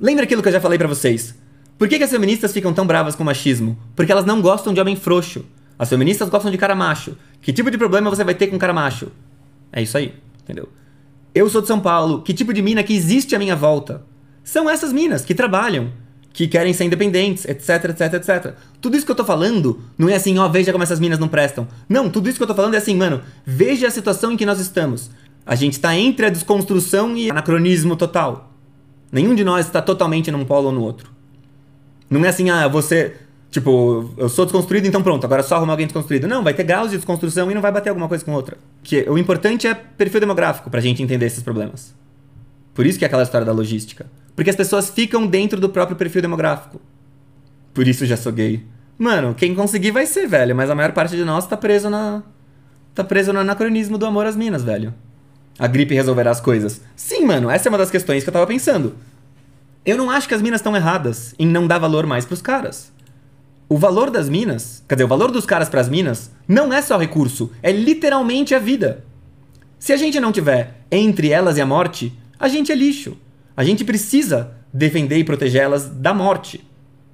Lembra 0.00 0.24
aquilo 0.24 0.42
que 0.42 0.48
eu 0.48 0.52
já 0.52 0.60
falei 0.60 0.78
para 0.78 0.88
vocês? 0.88 1.34
Por 1.76 1.86
que, 1.86 1.98
que 1.98 2.04
as 2.04 2.10
feministas 2.10 2.50
ficam 2.50 2.72
tão 2.72 2.86
bravas 2.86 3.14
com 3.14 3.22
machismo? 3.22 3.78
Porque 3.94 4.10
elas 4.10 4.24
não 4.24 4.40
gostam 4.40 4.72
de 4.72 4.80
homem 4.80 4.96
frouxo. 4.96 5.44
As 5.78 5.90
feministas 5.90 6.30
gostam 6.30 6.50
de 6.50 6.56
cara 6.56 6.74
macho. 6.74 7.16
Que 7.42 7.52
tipo 7.52 7.70
de 7.70 7.76
problema 7.76 8.08
você 8.08 8.24
vai 8.24 8.34
ter 8.34 8.46
com 8.46 8.58
cara 8.58 8.72
macho? 8.72 9.12
É 9.74 9.82
isso 9.82 9.98
aí, 9.98 10.14
entendeu? 10.42 10.68
Eu 11.34 11.50
sou 11.50 11.60
de 11.60 11.66
São 11.66 11.80
Paulo. 11.80 12.22
Que 12.22 12.32
tipo 12.32 12.54
de 12.54 12.62
mina 12.62 12.84
que 12.84 12.94
existe 12.94 13.34
à 13.34 13.38
minha 13.40 13.56
volta? 13.56 14.04
São 14.44 14.70
essas 14.70 14.92
minas 14.92 15.24
que 15.24 15.34
trabalham, 15.34 15.90
que 16.32 16.46
querem 16.46 16.72
ser 16.72 16.84
independentes, 16.84 17.44
etc, 17.44 17.86
etc, 17.90 18.14
etc. 18.14 18.54
Tudo 18.80 18.96
isso 18.96 19.04
que 19.04 19.10
eu 19.10 19.16
tô 19.16 19.24
falando 19.24 19.82
não 19.98 20.08
é 20.08 20.14
assim, 20.14 20.38
ó, 20.38 20.48
veja 20.48 20.70
como 20.70 20.84
essas 20.84 21.00
minas 21.00 21.18
não 21.18 21.26
prestam. 21.26 21.66
Não, 21.88 22.08
tudo 22.08 22.28
isso 22.28 22.38
que 22.38 22.44
eu 22.44 22.46
tô 22.46 22.54
falando 22.54 22.74
é 22.74 22.76
assim, 22.76 22.94
mano, 22.94 23.20
veja 23.44 23.88
a 23.88 23.90
situação 23.90 24.30
em 24.30 24.36
que 24.36 24.46
nós 24.46 24.60
estamos. 24.60 25.10
A 25.44 25.56
gente 25.56 25.80
tá 25.80 25.96
entre 25.96 26.26
a 26.26 26.30
desconstrução 26.30 27.16
e 27.16 27.30
anacronismo 27.30 27.96
total. 27.96 28.52
Nenhum 29.10 29.34
de 29.34 29.42
nós 29.42 29.66
está 29.66 29.82
totalmente 29.82 30.30
num 30.30 30.44
polo 30.44 30.66
ou 30.66 30.72
no 30.72 30.82
outro. 30.82 31.10
Não 32.08 32.24
é 32.24 32.28
assim, 32.28 32.48
ah, 32.48 32.68
você. 32.68 33.16
Tipo, 33.54 34.12
eu 34.16 34.28
sou 34.28 34.44
desconstruído, 34.44 34.88
então 34.88 35.00
pronto, 35.00 35.24
agora 35.24 35.40
é 35.40 35.44
só 35.44 35.54
arrumar 35.54 35.74
alguém 35.74 35.86
desconstruído. 35.86 36.26
Não, 36.26 36.42
vai 36.42 36.52
ter 36.52 36.64
graus 36.64 36.90
de 36.90 36.96
desconstrução 36.96 37.48
e 37.48 37.54
não 37.54 37.62
vai 37.62 37.70
bater 37.70 37.88
alguma 37.88 38.08
coisa 38.08 38.24
com 38.24 38.32
outra. 38.32 38.58
Que 38.82 39.08
o 39.08 39.16
importante 39.16 39.68
é 39.68 39.72
perfil 39.74 40.18
demográfico 40.18 40.68
pra 40.68 40.80
gente 40.80 41.00
entender 41.04 41.26
esses 41.26 41.40
problemas. 41.40 41.94
Por 42.74 42.84
isso 42.84 42.98
que 42.98 43.04
é 43.04 43.06
aquela 43.06 43.22
história 43.22 43.44
da 43.44 43.52
logística. 43.52 44.06
Porque 44.34 44.50
as 44.50 44.56
pessoas 44.56 44.90
ficam 44.90 45.24
dentro 45.24 45.60
do 45.60 45.68
próprio 45.68 45.96
perfil 45.96 46.20
demográfico. 46.20 46.80
Por 47.72 47.86
isso 47.86 48.04
já 48.04 48.16
sou 48.16 48.32
gay. 48.32 48.66
Mano, 48.98 49.36
quem 49.36 49.54
conseguir 49.54 49.92
vai 49.92 50.04
ser, 50.04 50.26
velho, 50.26 50.56
mas 50.56 50.68
a 50.68 50.74
maior 50.74 50.90
parte 50.90 51.14
de 51.14 51.24
nós 51.24 51.46
tá 51.46 51.56
preso 51.56 51.88
na. 51.88 52.24
tá 52.92 53.04
preso 53.04 53.32
no 53.32 53.38
anacronismo 53.38 53.96
do 53.96 54.04
amor 54.04 54.26
às 54.26 54.34
minas, 54.34 54.64
velho. 54.64 54.92
A 55.60 55.68
gripe 55.68 55.94
resolverá 55.94 56.32
as 56.32 56.40
coisas. 56.40 56.80
Sim, 56.96 57.24
mano, 57.24 57.48
essa 57.48 57.68
é 57.68 57.70
uma 57.70 57.78
das 57.78 57.92
questões 57.92 58.24
que 58.24 58.28
eu 58.28 58.34
tava 58.34 58.48
pensando. 58.48 58.96
Eu 59.86 59.96
não 59.96 60.10
acho 60.10 60.26
que 60.26 60.34
as 60.34 60.42
minas 60.42 60.58
estão 60.58 60.74
erradas 60.74 61.36
em 61.38 61.46
não 61.46 61.68
dar 61.68 61.78
valor 61.78 62.04
mais 62.04 62.24
pros 62.24 62.42
caras. 62.42 62.92
O 63.68 63.78
valor 63.78 64.10
das 64.10 64.28
minas, 64.28 64.84
quer 64.88 64.94
dizer, 64.94 65.04
o 65.04 65.08
valor 65.08 65.30
dos 65.30 65.46
caras 65.46 65.68
pras 65.68 65.88
minas, 65.88 66.30
não 66.46 66.72
é 66.72 66.82
só 66.82 66.98
recurso, 66.98 67.50
é 67.62 67.72
literalmente 67.72 68.54
a 68.54 68.58
vida. 68.58 69.04
Se 69.78 69.92
a 69.92 69.96
gente 69.96 70.20
não 70.20 70.32
tiver 70.32 70.84
entre 70.90 71.30
elas 71.30 71.56
e 71.56 71.60
a 71.60 71.66
morte, 71.66 72.12
a 72.38 72.48
gente 72.48 72.70
é 72.70 72.74
lixo. 72.74 73.16
A 73.56 73.64
gente 73.64 73.84
precisa 73.84 74.52
defender 74.72 75.18
e 75.18 75.24
proteger 75.24 75.62
elas 75.62 75.88
da 75.88 76.12
morte. 76.12 76.62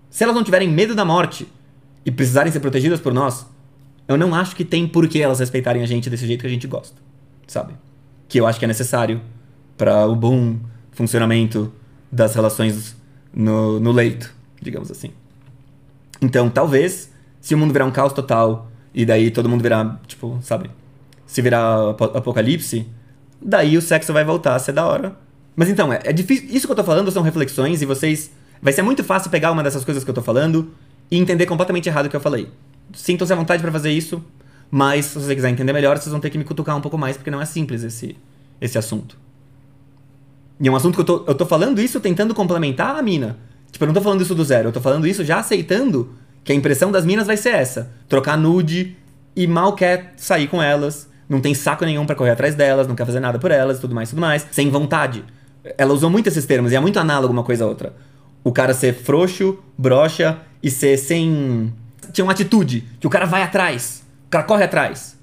Se 0.08 0.24
elas 0.24 0.34
não 0.34 0.42
tiverem 0.42 0.68
medo 0.68 0.94
da 0.94 1.04
morte 1.04 1.46
e 2.04 2.10
precisarem 2.10 2.52
ser 2.52 2.60
protegidas 2.60 3.00
por 3.00 3.12
nós, 3.12 3.46
eu 4.08 4.16
não 4.16 4.34
acho 4.34 4.56
que 4.56 4.64
tem 4.64 4.88
por 4.88 5.06
que 5.06 5.22
elas 5.22 5.38
respeitarem 5.38 5.82
a 5.82 5.86
gente 5.86 6.10
desse 6.10 6.26
jeito 6.26 6.40
que 6.40 6.46
a 6.46 6.50
gente 6.50 6.66
gosta, 6.66 6.96
sabe? 7.46 7.74
Que 8.28 8.40
eu 8.40 8.46
acho 8.46 8.58
que 8.58 8.64
é 8.64 8.68
necessário 8.68 9.20
para 9.76 10.06
o 10.06 10.16
bom 10.16 10.58
funcionamento 10.90 11.72
das 12.10 12.34
relações 12.34 12.96
no, 13.32 13.78
no 13.78 13.92
leito, 13.92 14.34
digamos 14.60 14.90
assim. 14.90 15.10
Então, 16.20 16.50
talvez, 16.50 17.10
se 17.40 17.54
o 17.54 17.58
mundo 17.58 17.72
virar 17.72 17.86
um 17.86 17.90
caos 17.90 18.12
total 18.12 18.70
e 18.94 19.04
daí 19.04 19.30
todo 19.30 19.48
mundo 19.48 19.62
virar, 19.62 20.00
tipo, 20.06 20.38
sabe, 20.42 20.70
se 21.26 21.40
virar 21.40 21.90
apocalipse, 21.90 22.86
daí 23.40 23.76
o 23.76 23.82
sexo 23.82 24.12
vai 24.12 24.24
voltar 24.24 24.54
a 24.54 24.58
ser 24.58 24.72
da 24.72 24.86
hora. 24.86 25.16
Mas 25.56 25.68
então, 25.68 25.92
é, 25.92 26.00
é 26.04 26.12
difícil. 26.12 26.48
Isso 26.50 26.66
que 26.66 26.72
eu 26.72 26.76
tô 26.76 26.84
falando 26.84 27.10
são 27.10 27.22
reflexões 27.22 27.82
e 27.82 27.86
vocês. 27.86 28.30
Vai 28.62 28.72
ser 28.72 28.82
muito 28.82 29.02
fácil 29.02 29.30
pegar 29.30 29.50
uma 29.50 29.62
dessas 29.62 29.84
coisas 29.84 30.04
que 30.04 30.10
eu 30.10 30.14
tô 30.14 30.22
falando 30.22 30.70
e 31.10 31.18
entender 31.18 31.46
completamente 31.46 31.88
errado 31.88 32.06
o 32.06 32.10
que 32.10 32.16
eu 32.16 32.20
falei. 32.20 32.48
Sintam-se 32.92 33.32
à 33.32 33.36
vontade 33.36 33.62
para 33.62 33.72
fazer 33.72 33.90
isso, 33.90 34.22
mas 34.70 35.06
se 35.06 35.18
você 35.18 35.34
quiser 35.34 35.50
entender 35.50 35.72
melhor, 35.72 35.98
vocês 35.98 36.10
vão 36.10 36.20
ter 36.20 36.30
que 36.30 36.38
me 36.38 36.44
cutucar 36.44 36.76
um 36.76 36.80
pouco 36.80 36.98
mais, 36.98 37.16
porque 37.16 37.30
não 37.30 37.40
é 37.40 37.44
simples 37.44 37.82
esse, 37.82 38.16
esse 38.60 38.76
assunto. 38.76 39.16
E 40.60 40.68
é 40.68 40.70
um 40.70 40.76
assunto 40.76 40.94
que 40.94 41.00
eu 41.00 41.04
tô, 41.04 41.24
eu 41.26 41.34
tô 41.34 41.46
falando 41.46 41.80
isso 41.80 41.98
tentando 42.00 42.34
complementar 42.34 42.96
a 42.96 43.02
mina. 43.02 43.38
Tipo, 43.70 43.84
eu 43.84 43.86
não 43.86 43.94
tô 43.94 44.00
falando 44.00 44.20
isso 44.20 44.34
do 44.34 44.44
zero, 44.44 44.68
eu 44.68 44.72
tô 44.72 44.80
falando 44.80 45.06
isso 45.06 45.24
já 45.24 45.38
aceitando 45.38 46.10
que 46.44 46.52
a 46.52 46.54
impressão 46.54 46.90
das 46.90 47.04
minas 47.04 47.26
vai 47.26 47.36
ser 47.36 47.50
essa: 47.50 47.90
trocar 48.08 48.36
nude 48.36 48.96
e 49.34 49.46
mal 49.46 49.74
quer 49.74 50.14
sair 50.16 50.48
com 50.48 50.62
elas, 50.62 51.08
não 51.28 51.40
tem 51.40 51.54
saco 51.54 51.84
nenhum 51.84 52.04
para 52.04 52.14
correr 52.14 52.30
atrás 52.30 52.54
delas, 52.54 52.86
não 52.86 52.94
quer 52.94 53.06
fazer 53.06 53.20
nada 53.20 53.38
por 53.38 53.50
elas, 53.50 53.78
tudo 53.78 53.94
mais, 53.94 54.10
tudo 54.10 54.20
mais, 54.20 54.46
sem 54.50 54.68
vontade. 54.70 55.24
Ela 55.76 55.92
usou 55.92 56.10
muito 56.10 56.26
esses 56.26 56.44
termos 56.46 56.72
e 56.72 56.76
é 56.76 56.80
muito 56.80 56.98
análogo 56.98 57.32
uma 57.32 57.44
coisa 57.44 57.64
a 57.64 57.66
outra. 57.66 57.94
O 58.42 58.52
cara 58.52 58.72
ser 58.72 58.94
frouxo, 58.94 59.58
broxa 59.76 60.38
e 60.62 60.70
ser 60.70 60.96
sem. 60.96 61.72
Tinha 62.12 62.24
uma 62.24 62.32
atitude, 62.32 62.84
que 62.98 63.06
o 63.06 63.10
cara 63.10 63.26
vai 63.26 63.42
atrás, 63.42 64.02
o 64.26 64.30
cara 64.30 64.44
corre 64.44 64.64
atrás. 64.64 65.16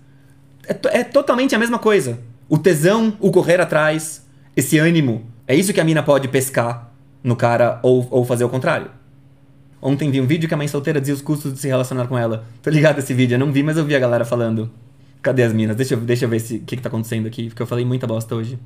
É, 0.67 0.99
é 0.99 1.03
totalmente 1.03 1.55
a 1.55 1.59
mesma 1.59 1.79
coisa. 1.79 2.19
O 2.47 2.57
tesão, 2.57 3.13
o 3.19 3.31
correr 3.31 3.59
atrás, 3.59 4.25
esse 4.55 4.77
ânimo. 4.77 5.25
É 5.45 5.55
isso 5.55 5.73
que 5.73 5.81
a 5.81 5.83
mina 5.83 6.03
pode 6.03 6.27
pescar 6.27 6.86
no 7.27 7.35
cara 7.35 7.79
ou, 7.83 8.07
ou 8.09 8.23
fazer 8.23 8.45
o 8.45 8.49
contrário. 8.49 8.89
Ontem 9.81 10.09
vi 10.09 10.21
um 10.21 10.25
vídeo 10.25 10.47
que 10.47 10.53
a 10.53 10.57
mãe 10.57 10.67
solteira 10.67 10.99
dizia 10.99 11.13
os 11.13 11.21
custos 11.21 11.53
de 11.53 11.59
se 11.59 11.67
relacionar 11.67 12.07
com 12.07 12.17
ela. 12.17 12.45
Tô 12.63 12.69
ligado 12.69 12.99
esse 12.99 13.13
vídeo, 13.13 13.35
eu 13.35 13.39
não 13.39 13.51
vi, 13.51 13.61
mas 13.61 13.77
eu 13.77 13.83
vi 13.83 13.95
a 13.95 13.99
galera 13.99 14.23
falando. 14.23 14.71
Cadê 15.21 15.43
as 15.43 15.51
minas? 15.51 15.75
Deixa 15.75 15.93
eu, 15.93 15.99
deixa 15.99 16.25
eu 16.25 16.29
ver 16.29 16.37
o 16.37 16.41
que, 16.41 16.77
que 16.77 16.81
tá 16.81 16.87
acontecendo 16.87 17.27
aqui, 17.27 17.49
porque 17.49 17.61
eu 17.61 17.67
falei 17.67 17.83
muita 17.83 18.07
bosta 18.07 18.33
hoje. 18.33 18.57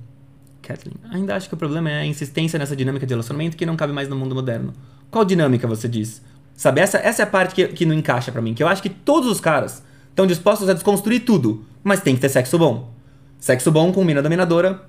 Kathleen, 0.62 0.96
ainda 1.10 1.36
acho 1.36 1.50
que 1.50 1.56
o 1.56 1.58
problema 1.58 1.90
é 1.90 2.02
a 2.02 2.06
insistência 2.06 2.60
nessa 2.60 2.76
dinâmica 2.76 3.06
de 3.06 3.14
relacionamento 3.14 3.58
que 3.58 3.66
não 3.66 3.76
cabe 3.76 3.92
mais 3.92 4.08
no 4.08 4.16
mundo 4.16 4.36
moderno. 4.36 4.74
Qual 5.10 5.26
dinâmica 5.26 5.68
você 5.68 5.88
diz? 5.88 6.22
Sabe, 6.56 6.82
essa, 6.82 7.00
essa 7.00 7.24
é 7.24 7.26
a 7.26 7.28
parte 7.28 7.56
que, 7.56 7.68
que 7.70 7.86
não 7.86 7.96
encaixa 7.96 8.32
para 8.32 8.42
mim, 8.42 8.54
que 8.54 8.62
eu 8.62 8.68
acho 8.68 8.84
que 8.84 8.90
todos 8.90 9.30
os 9.30 9.42
caras 9.42 9.84
estão 10.10 10.28
dispostos 10.28 10.70
a 10.70 10.74
desconstruir 10.74 11.22
tudo, 11.22 11.66
mas 11.84 12.02
tem 12.02 12.14
que 12.14 12.22
ter 12.22 12.30
sexo 12.30 12.60
bom. 12.60 12.92
Sexo 13.40 13.72
bom 13.72 13.92
com 13.92 14.04
mina 14.04 14.22
dominadora 14.22 14.86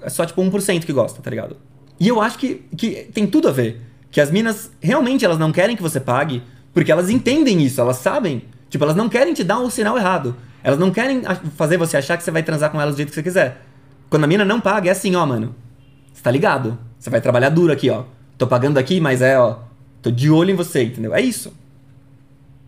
é 0.00 0.08
só 0.08 0.24
tipo 0.24 0.40
1% 0.40 0.86
que 0.86 0.92
gosta, 0.94 1.20
tá 1.20 1.28
ligado? 1.28 1.58
E 1.98 2.08
eu 2.08 2.20
acho 2.20 2.38
que, 2.38 2.64
que 2.76 3.08
tem 3.12 3.26
tudo 3.26 3.48
a 3.48 3.52
ver. 3.52 3.80
Que 4.10 4.20
as 4.20 4.30
minas 4.30 4.70
realmente 4.80 5.24
elas 5.24 5.38
não 5.38 5.52
querem 5.52 5.76
que 5.76 5.82
você 5.82 5.98
pague, 6.00 6.42
porque 6.74 6.92
elas 6.92 7.10
entendem 7.10 7.62
isso, 7.62 7.80
elas 7.80 7.96
sabem. 7.98 8.42
Tipo, 8.68 8.84
elas 8.84 8.96
não 8.96 9.08
querem 9.08 9.34
te 9.34 9.44
dar 9.44 9.58
o 9.58 9.66
um 9.66 9.70
sinal 9.70 9.96
errado. 9.96 10.36
Elas 10.62 10.78
não 10.78 10.90
querem 10.90 11.22
fazer 11.56 11.76
você 11.76 11.96
achar 11.96 12.16
que 12.16 12.22
você 12.22 12.30
vai 12.30 12.42
transar 12.42 12.70
com 12.70 12.80
elas 12.80 12.94
do 12.94 12.96
jeito 12.96 13.10
que 13.10 13.14
você 13.14 13.22
quiser. 13.22 13.62
Quando 14.08 14.24
a 14.24 14.26
mina 14.26 14.44
não 14.44 14.60
paga, 14.60 14.88
é 14.88 14.92
assim, 14.92 15.14
ó, 15.14 15.26
mano. 15.26 15.54
Você 16.12 16.22
tá 16.22 16.30
ligado? 16.30 16.78
Você 16.98 17.10
vai 17.10 17.20
trabalhar 17.20 17.48
duro 17.48 17.72
aqui, 17.72 17.90
ó. 17.90 18.04
Tô 18.38 18.46
pagando 18.46 18.78
aqui, 18.78 19.00
mas 19.00 19.22
é, 19.22 19.38
ó. 19.38 19.58
Tô 20.00 20.10
de 20.10 20.30
olho 20.30 20.50
em 20.50 20.54
você, 20.54 20.84
entendeu? 20.84 21.14
É 21.14 21.20
isso. 21.20 21.52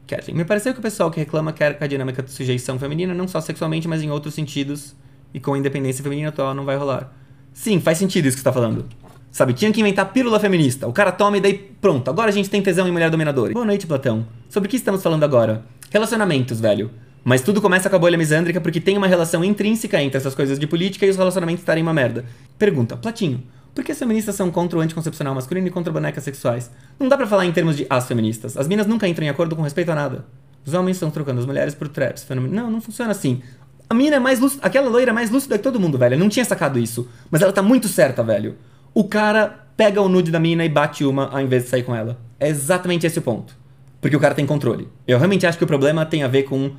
Kathleen, 0.07 0.37
me 0.37 0.45
pareceu 0.45 0.73
que 0.73 0.79
o 0.79 0.83
pessoal 0.83 1.11
que 1.11 1.19
reclama 1.19 1.53
quer 1.53 1.79
que 1.79 1.85
a 1.85 1.87
dinâmica 1.87 2.23
de 2.23 2.31
sujeição 2.31 2.79
feminina, 2.79 3.15
não 3.15 3.27
só 3.27 3.41
sexualmente, 3.41 3.89
mas 3.89 4.03
em 4.03 4.11
outros 4.11 4.35
sentidos, 4.35 4.95
e 5.33 5.41
com 5.41 5.55
a 5.55 5.59
independência 5.59 6.03
feminina 6.03 6.29
atual 6.29 6.55
não 6.55 6.65
vai 6.65 6.77
rolar. 6.77 7.13
Sim, 7.53 7.81
faz 7.81 7.99
sentido 7.99 8.27
isso 8.27 8.37
que 8.37 8.41
você 8.41 8.45
tá 8.45 8.53
falando. 8.53 8.87
Sabe, 9.35 9.53
tinha 9.53 9.73
que 9.73 9.81
inventar 9.81 10.13
pílula 10.13 10.39
feminista. 10.39 10.87
O 10.87 10.93
cara 10.93 11.11
toma 11.11 11.39
e 11.39 11.41
daí 11.41 11.55
pronto. 11.81 12.09
Agora 12.09 12.29
a 12.29 12.33
gente 12.33 12.49
tem 12.49 12.63
tesão 12.63 12.87
em 12.87 12.93
mulher 12.93 13.11
dominadora. 13.11 13.53
Boa 13.53 13.67
noite, 13.67 13.85
Platão. 13.85 14.25
Sobre 14.49 14.69
o 14.69 14.71
que 14.71 14.77
estamos 14.77 15.03
falando 15.03 15.25
agora? 15.25 15.65
Relacionamentos, 15.91 16.61
velho. 16.61 16.89
Mas 17.25 17.43
tudo 17.43 17.61
começa 17.61 17.91
com 17.91 17.97
a 17.97 17.99
bolha 17.99 18.17
misândrica 18.17 18.61
porque 18.61 18.81
tem 18.81 18.97
uma 18.97 19.09
relação 19.09 19.43
intrínseca 19.45 20.01
entre 20.01 20.19
essas 20.19 20.37
coisas 20.37 20.57
de 20.57 20.69
política 20.69 21.05
e 21.05 21.11
os 21.11 21.17
relacionamentos 21.17 21.63
estarem 21.63 21.83
uma 21.83 21.93
merda. 21.93 22.25
Pergunta, 22.57 22.97
Platinho, 22.97 23.43
por 23.75 23.83
que 23.83 23.91
as 23.91 23.99
feministas 23.99 24.37
são 24.37 24.53
contra 24.53 24.79
o 24.79 24.81
anticoncepcional 24.81 25.35
masculino 25.35 25.67
e 25.67 25.71
contra 25.73 25.93
bonecas 25.93 26.23
sexuais? 26.23 26.71
Não 26.97 27.09
dá 27.09 27.17
pra 27.17 27.27
falar 27.27 27.45
em 27.45 27.51
termos 27.51 27.77
de 27.77 27.89
as 27.91 28.07
feministas. 28.07 28.57
As 28.57 28.69
minas 28.69 28.87
nunca 28.87 29.09
entram 29.09 29.27
em 29.27 29.31
acordo 29.31 29.57
com 29.57 29.63
respeito 29.63 29.91
a 29.91 29.97
nada. 29.97 30.25
Os 30.65 30.75
homens 30.75 30.95
estão 30.95 31.11
trocando 31.11 31.41
as 31.41 31.47
mulheres 31.47 31.75
por 31.75 31.89
traps. 31.89 32.23
Fenômeno... 32.23 32.55
Não, 32.55 32.71
não 32.71 32.81
funciona 32.81 33.11
assim. 33.11 33.43
A 33.91 33.95
mina 33.95 34.15
é 34.15 34.21
mais 34.21 34.39
lúcida. 34.39 34.65
Aquela 34.65 34.89
loira 34.89 35.11
é 35.11 35.13
mais 35.13 35.29
lúcida 35.29 35.59
que 35.59 35.65
todo 35.65 35.81
mundo, 35.81 35.99
velho. 35.99 36.15
Eu 36.15 36.21
não 36.21 36.29
tinha 36.29 36.45
sacado 36.45 36.79
isso. 36.79 37.09
Mas 37.33 37.43
ela 37.43 37.53
tá 37.53 37.63
muito 37.63 37.89
certa, 37.89 38.23
velho. 38.23 38.55
O 38.95 39.05
cara 39.05 39.67
pega 39.77 40.01
o 40.01 40.09
nude 40.09 40.31
da 40.31 40.39
mina 40.39 40.65
e 40.65 40.69
bate 40.69 41.05
uma 41.05 41.29
ao 41.29 41.41
invés 41.41 41.65
de 41.65 41.69
sair 41.69 41.83
com 41.83 41.95
ela. 41.95 42.17
É 42.39 42.49
exatamente 42.49 43.07
esse 43.07 43.19
o 43.19 43.23
ponto. 43.23 43.57
Porque 44.01 44.17
o 44.17 44.21
cara 44.21 44.35
tem 44.35 44.47
controle. 44.47 44.89
Eu 45.07 45.19
realmente 45.19 45.47
acho 45.47 45.59
que 45.59 45.65
o 45.65 45.67
problema 45.67 46.07
tem 46.07 46.23
a 46.23 46.29
ver 46.29 46.45
com 46.45 46.73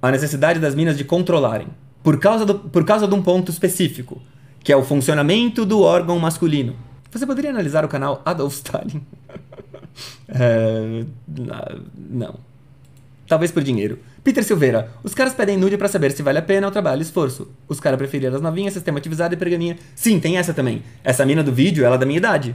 a 0.00 0.10
necessidade 0.10 0.58
das 0.58 0.74
minas 0.74 0.96
de 0.96 1.04
controlarem. 1.04 1.68
Por 2.02 2.18
causa, 2.18 2.46
do, 2.46 2.54
por 2.58 2.84
causa 2.84 3.06
de 3.06 3.14
um 3.14 3.22
ponto 3.22 3.50
específico, 3.50 4.22
que 4.64 4.72
é 4.72 4.76
o 4.76 4.82
funcionamento 4.82 5.66
do 5.66 5.80
órgão 5.82 6.18
masculino. 6.18 6.74
Você 7.10 7.26
poderia 7.26 7.50
analisar 7.50 7.84
o 7.84 7.88
canal 7.88 8.22
Adolf 8.24 8.54
Stalin? 8.54 9.02
é, 10.28 11.04
não. 11.96 12.36
Talvez 13.26 13.52
por 13.52 13.62
dinheiro. 13.62 13.98
Peter 14.22 14.44
Silveira. 14.44 14.90
Os 15.02 15.14
caras 15.14 15.32
pedem 15.34 15.56
nude 15.56 15.78
para 15.78 15.88
saber 15.88 16.12
se 16.12 16.22
vale 16.22 16.38
a 16.38 16.42
pena 16.42 16.68
o 16.68 16.70
trabalho 16.70 17.00
e 17.00 17.02
esforço. 17.02 17.50
Os 17.66 17.80
caras 17.80 17.98
preferiram 17.98 18.36
as 18.36 18.42
novinhas, 18.42 18.74
sistemativizada 18.74 19.34
e 19.34 19.36
pergaminha. 19.36 19.78
Sim, 19.94 20.20
tem 20.20 20.36
essa 20.36 20.52
também. 20.52 20.82
Essa 21.02 21.24
mina 21.24 21.42
do 21.42 21.52
vídeo, 21.52 21.84
ela 21.84 21.94
é 21.94 21.98
da 21.98 22.06
minha 22.06 22.18
idade. 22.18 22.54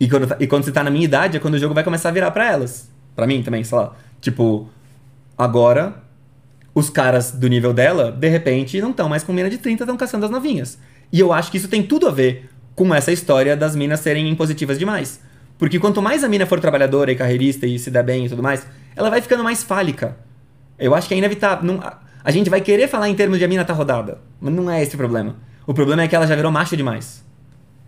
E 0.00 0.08
quando, 0.08 0.36
e 0.40 0.46
quando 0.46 0.64
você 0.64 0.72
tá 0.72 0.82
na 0.82 0.90
minha 0.90 1.04
idade, 1.04 1.36
é 1.36 1.40
quando 1.40 1.54
o 1.54 1.58
jogo 1.58 1.74
vai 1.74 1.84
começar 1.84 2.08
a 2.08 2.12
virar 2.12 2.30
para 2.30 2.50
elas. 2.50 2.90
para 3.14 3.26
mim 3.26 3.42
também, 3.42 3.62
sei 3.62 3.76
lá. 3.76 3.94
Tipo, 4.20 4.68
agora, 5.36 6.02
os 6.74 6.88
caras 6.88 7.30
do 7.30 7.48
nível 7.48 7.72
dela, 7.72 8.10
de 8.10 8.28
repente, 8.28 8.80
não 8.80 8.90
estão 8.90 9.08
mais 9.08 9.22
com 9.22 9.32
mina 9.32 9.50
de 9.50 9.58
30, 9.58 9.84
estão 9.84 9.96
caçando 9.96 10.24
as 10.24 10.30
novinhas. 10.30 10.78
E 11.12 11.20
eu 11.20 11.32
acho 11.32 11.50
que 11.50 11.56
isso 11.58 11.68
tem 11.68 11.82
tudo 11.82 12.08
a 12.08 12.10
ver 12.10 12.50
com 12.74 12.94
essa 12.94 13.12
história 13.12 13.56
das 13.56 13.74
minas 13.74 14.00
serem 14.00 14.28
impositivas 14.28 14.78
demais. 14.78 15.20
Porque 15.58 15.78
quanto 15.78 16.02
mais 16.02 16.22
a 16.22 16.28
mina 16.28 16.44
for 16.44 16.60
trabalhadora 16.60 17.10
e 17.10 17.16
carreirista 17.16 17.66
e 17.66 17.78
se 17.78 17.90
der 17.90 18.02
bem 18.02 18.26
e 18.26 18.28
tudo 18.28 18.42
mais, 18.42 18.66
ela 18.94 19.08
vai 19.08 19.22
ficando 19.22 19.42
mais 19.42 19.62
fálica. 19.62 20.16
Eu 20.78 20.94
acho 20.94 21.08
que 21.08 21.14
é 21.14 21.16
inevitável. 21.16 21.64
Não, 21.64 21.80
a 22.24 22.30
gente 22.30 22.50
vai 22.50 22.60
querer 22.60 22.88
falar 22.88 23.08
em 23.08 23.14
termos 23.14 23.38
de 23.38 23.44
a 23.44 23.48
mina 23.48 23.64
tá 23.64 23.72
rodada. 23.72 24.18
Mas 24.40 24.52
não 24.52 24.70
é 24.70 24.82
esse 24.82 24.94
o 24.94 24.98
problema. 24.98 25.36
O 25.66 25.74
problema 25.74 26.02
é 26.02 26.08
que 26.08 26.14
ela 26.14 26.26
já 26.26 26.34
virou 26.36 26.50
macho 26.50 26.76
demais. 26.76 27.24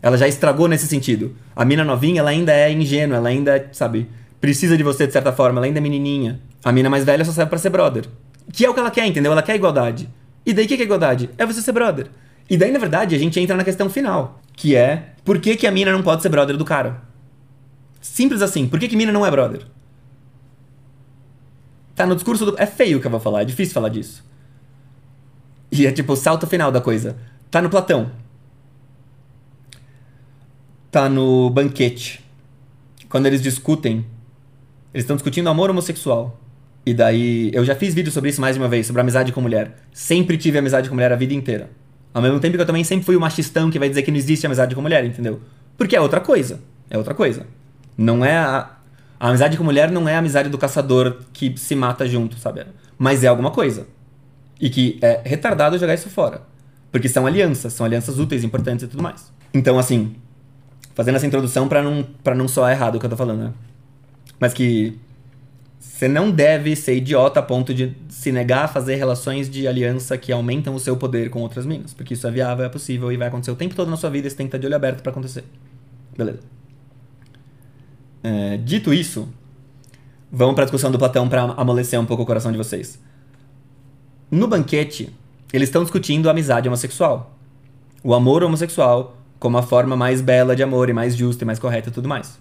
Ela 0.00 0.16
já 0.16 0.28
estragou 0.28 0.68
nesse 0.68 0.86
sentido. 0.86 1.34
A 1.54 1.64
mina 1.64 1.84
novinha, 1.84 2.20
ela 2.20 2.30
ainda 2.30 2.52
é 2.52 2.70
ingênua, 2.72 3.16
ela 3.16 3.28
ainda, 3.28 3.68
sabe, 3.72 4.08
precisa 4.40 4.76
de 4.76 4.82
você 4.82 5.06
de 5.06 5.12
certa 5.12 5.32
forma, 5.32 5.58
ela 5.58 5.66
ainda 5.66 5.78
é 5.78 5.82
menininha. 5.82 6.40
A 6.64 6.70
mina 6.70 6.88
mais 6.88 7.04
velha 7.04 7.24
só 7.24 7.32
serve 7.32 7.50
para 7.50 7.58
ser 7.58 7.70
brother. 7.70 8.04
Que 8.52 8.64
é 8.64 8.70
o 8.70 8.74
que 8.74 8.80
ela 8.80 8.90
quer, 8.90 9.06
entendeu? 9.06 9.32
Ela 9.32 9.42
quer 9.42 9.56
igualdade. 9.56 10.08
E 10.46 10.52
daí 10.52 10.64
o 10.64 10.68
que 10.68 10.74
é 10.74 10.82
igualdade? 10.82 11.30
É 11.36 11.44
você 11.44 11.60
ser 11.60 11.72
brother. 11.72 12.06
E 12.48 12.56
daí, 12.56 12.72
na 12.72 12.78
verdade, 12.78 13.14
a 13.14 13.18
gente 13.18 13.38
entra 13.38 13.56
na 13.56 13.64
questão 13.64 13.90
final, 13.90 14.40
que 14.54 14.74
é 14.74 15.10
por 15.24 15.38
que, 15.38 15.56
que 15.56 15.66
a 15.66 15.70
mina 15.70 15.92
não 15.92 16.02
pode 16.02 16.22
ser 16.22 16.30
brother 16.30 16.56
do 16.56 16.64
cara? 16.64 17.02
Simples 18.00 18.40
assim. 18.40 18.66
Por 18.66 18.78
que, 18.78 18.88
que 18.88 18.96
mina 18.96 19.12
não 19.12 19.26
é 19.26 19.30
brother? 19.30 19.62
Tá 21.98 22.06
no 22.06 22.14
discurso 22.14 22.46
do. 22.46 22.54
É 22.56 22.64
feio 22.64 22.98
o 22.98 23.00
que 23.00 23.08
eu 23.08 23.10
vou 23.10 23.18
falar, 23.18 23.42
é 23.42 23.44
difícil 23.44 23.74
falar 23.74 23.88
disso. 23.88 24.24
E 25.72 25.84
é 25.84 25.90
tipo 25.90 26.12
o 26.12 26.16
salto 26.16 26.46
final 26.46 26.70
da 26.70 26.80
coisa. 26.80 27.16
Tá 27.50 27.60
no 27.60 27.68
Platão. 27.68 28.12
Tá 30.92 31.08
no 31.08 31.50
banquete. 31.50 32.24
Quando 33.08 33.26
eles 33.26 33.42
discutem, 33.42 34.06
eles 34.94 35.02
estão 35.02 35.16
discutindo 35.16 35.48
amor 35.48 35.70
homossexual. 35.70 36.38
E 36.86 36.94
daí, 36.94 37.50
eu 37.52 37.64
já 37.64 37.74
fiz 37.74 37.94
vídeo 37.94 38.12
sobre 38.12 38.30
isso 38.30 38.40
mais 38.40 38.54
de 38.54 38.62
uma 38.62 38.68
vez, 38.68 38.86
sobre 38.86 39.02
amizade 39.02 39.32
com 39.32 39.40
mulher. 39.40 39.74
Sempre 39.92 40.38
tive 40.38 40.56
amizade 40.56 40.88
com 40.88 40.94
mulher 40.94 41.12
a 41.12 41.16
vida 41.16 41.34
inteira. 41.34 41.68
Ao 42.14 42.22
mesmo 42.22 42.38
tempo 42.38 42.54
que 42.54 42.62
eu 42.62 42.66
também 42.66 42.84
sempre 42.84 43.04
fui 43.04 43.16
o 43.16 43.20
machistão 43.20 43.72
que 43.72 43.78
vai 43.78 43.88
dizer 43.88 44.02
que 44.02 44.12
não 44.12 44.18
existe 44.18 44.46
amizade 44.46 44.72
com 44.72 44.80
mulher, 44.80 45.04
entendeu? 45.04 45.40
Porque 45.76 45.96
é 45.96 46.00
outra 46.00 46.20
coisa. 46.20 46.60
É 46.88 46.96
outra 46.96 47.12
coisa. 47.12 47.44
Não 47.96 48.24
é 48.24 48.38
a, 48.38 48.77
a 49.20 49.28
amizade 49.28 49.56
com 49.56 49.64
mulher 49.64 49.90
não 49.90 50.08
é 50.08 50.14
a 50.14 50.18
amizade 50.18 50.48
do 50.48 50.56
caçador 50.56 51.18
que 51.32 51.56
se 51.56 51.74
mata 51.74 52.06
junto, 52.06 52.38
sabe? 52.38 52.64
Mas 52.96 53.24
é 53.24 53.26
alguma 53.26 53.50
coisa. 53.50 53.86
E 54.60 54.70
que 54.70 54.98
é 55.02 55.20
retardado 55.24 55.78
jogar 55.78 55.94
isso 55.94 56.08
fora. 56.08 56.42
Porque 56.90 57.08
são 57.08 57.26
alianças, 57.26 57.72
são 57.72 57.84
alianças 57.84 58.18
úteis, 58.18 58.44
importantes 58.44 58.84
e 58.84 58.88
tudo 58.88 59.02
mais. 59.02 59.32
Então, 59.52 59.78
assim, 59.78 60.14
fazendo 60.94 61.16
essa 61.16 61.26
introdução 61.26 61.68
para 61.68 61.82
não, 61.82 62.06
pra 62.22 62.34
não 62.34 62.48
soar 62.48 62.72
errado 62.72 62.96
o 62.96 63.00
que 63.00 63.06
eu 63.06 63.10
tô 63.10 63.16
falando, 63.16 63.44
né? 63.44 63.52
Mas 64.38 64.54
que 64.54 64.98
você 65.78 66.06
não 66.06 66.30
deve 66.30 66.76
ser 66.76 66.96
idiota 66.96 67.40
a 67.40 67.42
ponto 67.42 67.74
de 67.74 67.96
se 68.08 68.30
negar 68.30 68.64
a 68.64 68.68
fazer 68.68 68.94
relações 68.94 69.50
de 69.50 69.66
aliança 69.66 70.16
que 70.16 70.30
aumentam 70.30 70.74
o 70.74 70.78
seu 70.78 70.96
poder 70.96 71.28
com 71.28 71.40
outras 71.40 71.66
minas. 71.66 71.92
Porque 71.92 72.14
isso 72.14 72.26
é 72.26 72.30
viável, 72.30 72.64
é 72.64 72.68
possível 72.68 73.10
e 73.10 73.16
vai 73.16 73.26
acontecer 73.26 73.50
o 73.50 73.56
tempo 73.56 73.74
todo 73.74 73.90
na 73.90 73.96
sua 73.96 74.10
vida 74.10 74.28
e 74.28 74.30
você 74.30 74.36
tem 74.36 74.46
que 74.46 74.48
estar 74.48 74.58
de 74.58 74.66
olho 74.66 74.76
aberto 74.76 75.02
para 75.02 75.10
acontecer. 75.10 75.44
Beleza. 76.16 76.57
É, 78.28 78.58
dito 78.58 78.92
isso, 78.92 79.26
vamos 80.30 80.54
para 80.54 80.64
a 80.64 80.66
discussão 80.66 80.90
do 80.90 80.98
Platão 80.98 81.26
para 81.30 81.44
amolecer 81.52 81.98
um 81.98 82.04
pouco 82.04 82.24
o 82.24 82.26
coração 82.26 82.52
de 82.52 82.58
vocês. 82.58 83.00
No 84.30 84.46
banquete, 84.46 85.08
eles 85.50 85.70
estão 85.70 85.82
discutindo 85.82 86.28
a 86.28 86.32
amizade 86.32 86.68
homossexual. 86.68 87.34
O 88.04 88.12
amor 88.14 88.42
homossexual 88.42 89.16
como 89.38 89.56
a 89.56 89.62
forma 89.62 89.96
mais 89.96 90.20
bela 90.20 90.54
de 90.54 90.62
amor 90.62 90.90
e 90.90 90.92
mais 90.92 91.16
justa 91.16 91.42
e 91.42 91.46
mais 91.46 91.58
correta 91.58 91.88
e 91.88 91.92
tudo 91.92 92.06
mais. 92.06 92.38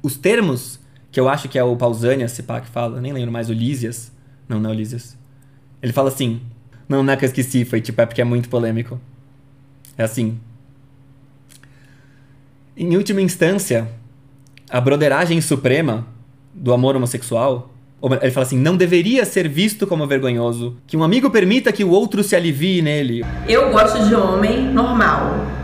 Os 0.00 0.16
termos, 0.16 0.78
que 1.10 1.18
eu 1.18 1.28
acho 1.28 1.48
que 1.48 1.58
é 1.58 1.64
o 1.64 1.74
Pausanias, 1.74 2.30
se 2.30 2.44
pá, 2.44 2.60
que 2.60 2.68
fala, 2.68 3.00
nem 3.00 3.12
lembro 3.12 3.32
mais, 3.32 3.50
o 3.50 3.52
Lísias. 3.52 4.12
Não, 4.48 4.60
não 4.60 4.70
é 4.70 4.72
o 4.72 4.76
Lísias. 4.76 5.18
Ele 5.82 5.92
fala 5.92 6.10
assim. 6.10 6.40
Não, 6.88 7.02
não 7.02 7.12
é 7.12 7.16
que 7.16 7.24
eu 7.24 7.28
esqueci, 7.28 7.64
foi 7.64 7.80
tipo, 7.80 8.00
é 8.00 8.06
porque 8.06 8.20
é 8.20 8.24
muito 8.24 8.48
polêmico. 8.48 9.00
É 9.98 10.04
assim. 10.04 10.38
Em 12.76 12.96
última 12.96 13.20
instância, 13.20 13.88
a 14.70 14.80
broderagem 14.80 15.40
suprema 15.40 16.06
do 16.54 16.72
amor 16.72 16.96
homossexual, 16.96 17.70
ele 18.22 18.30
fala 18.30 18.46
assim: 18.46 18.58
não 18.58 18.76
deveria 18.76 19.24
ser 19.24 19.48
visto 19.48 19.86
como 19.86 20.06
vergonhoso 20.06 20.76
que 20.86 20.96
um 20.96 21.02
amigo 21.02 21.30
permita 21.30 21.72
que 21.72 21.84
o 21.84 21.90
outro 21.90 22.22
se 22.22 22.36
alivie 22.36 22.80
nele. 22.80 23.24
Eu 23.48 23.70
gosto 23.70 24.06
de 24.06 24.14
homem 24.14 24.62
normal. 24.72 25.50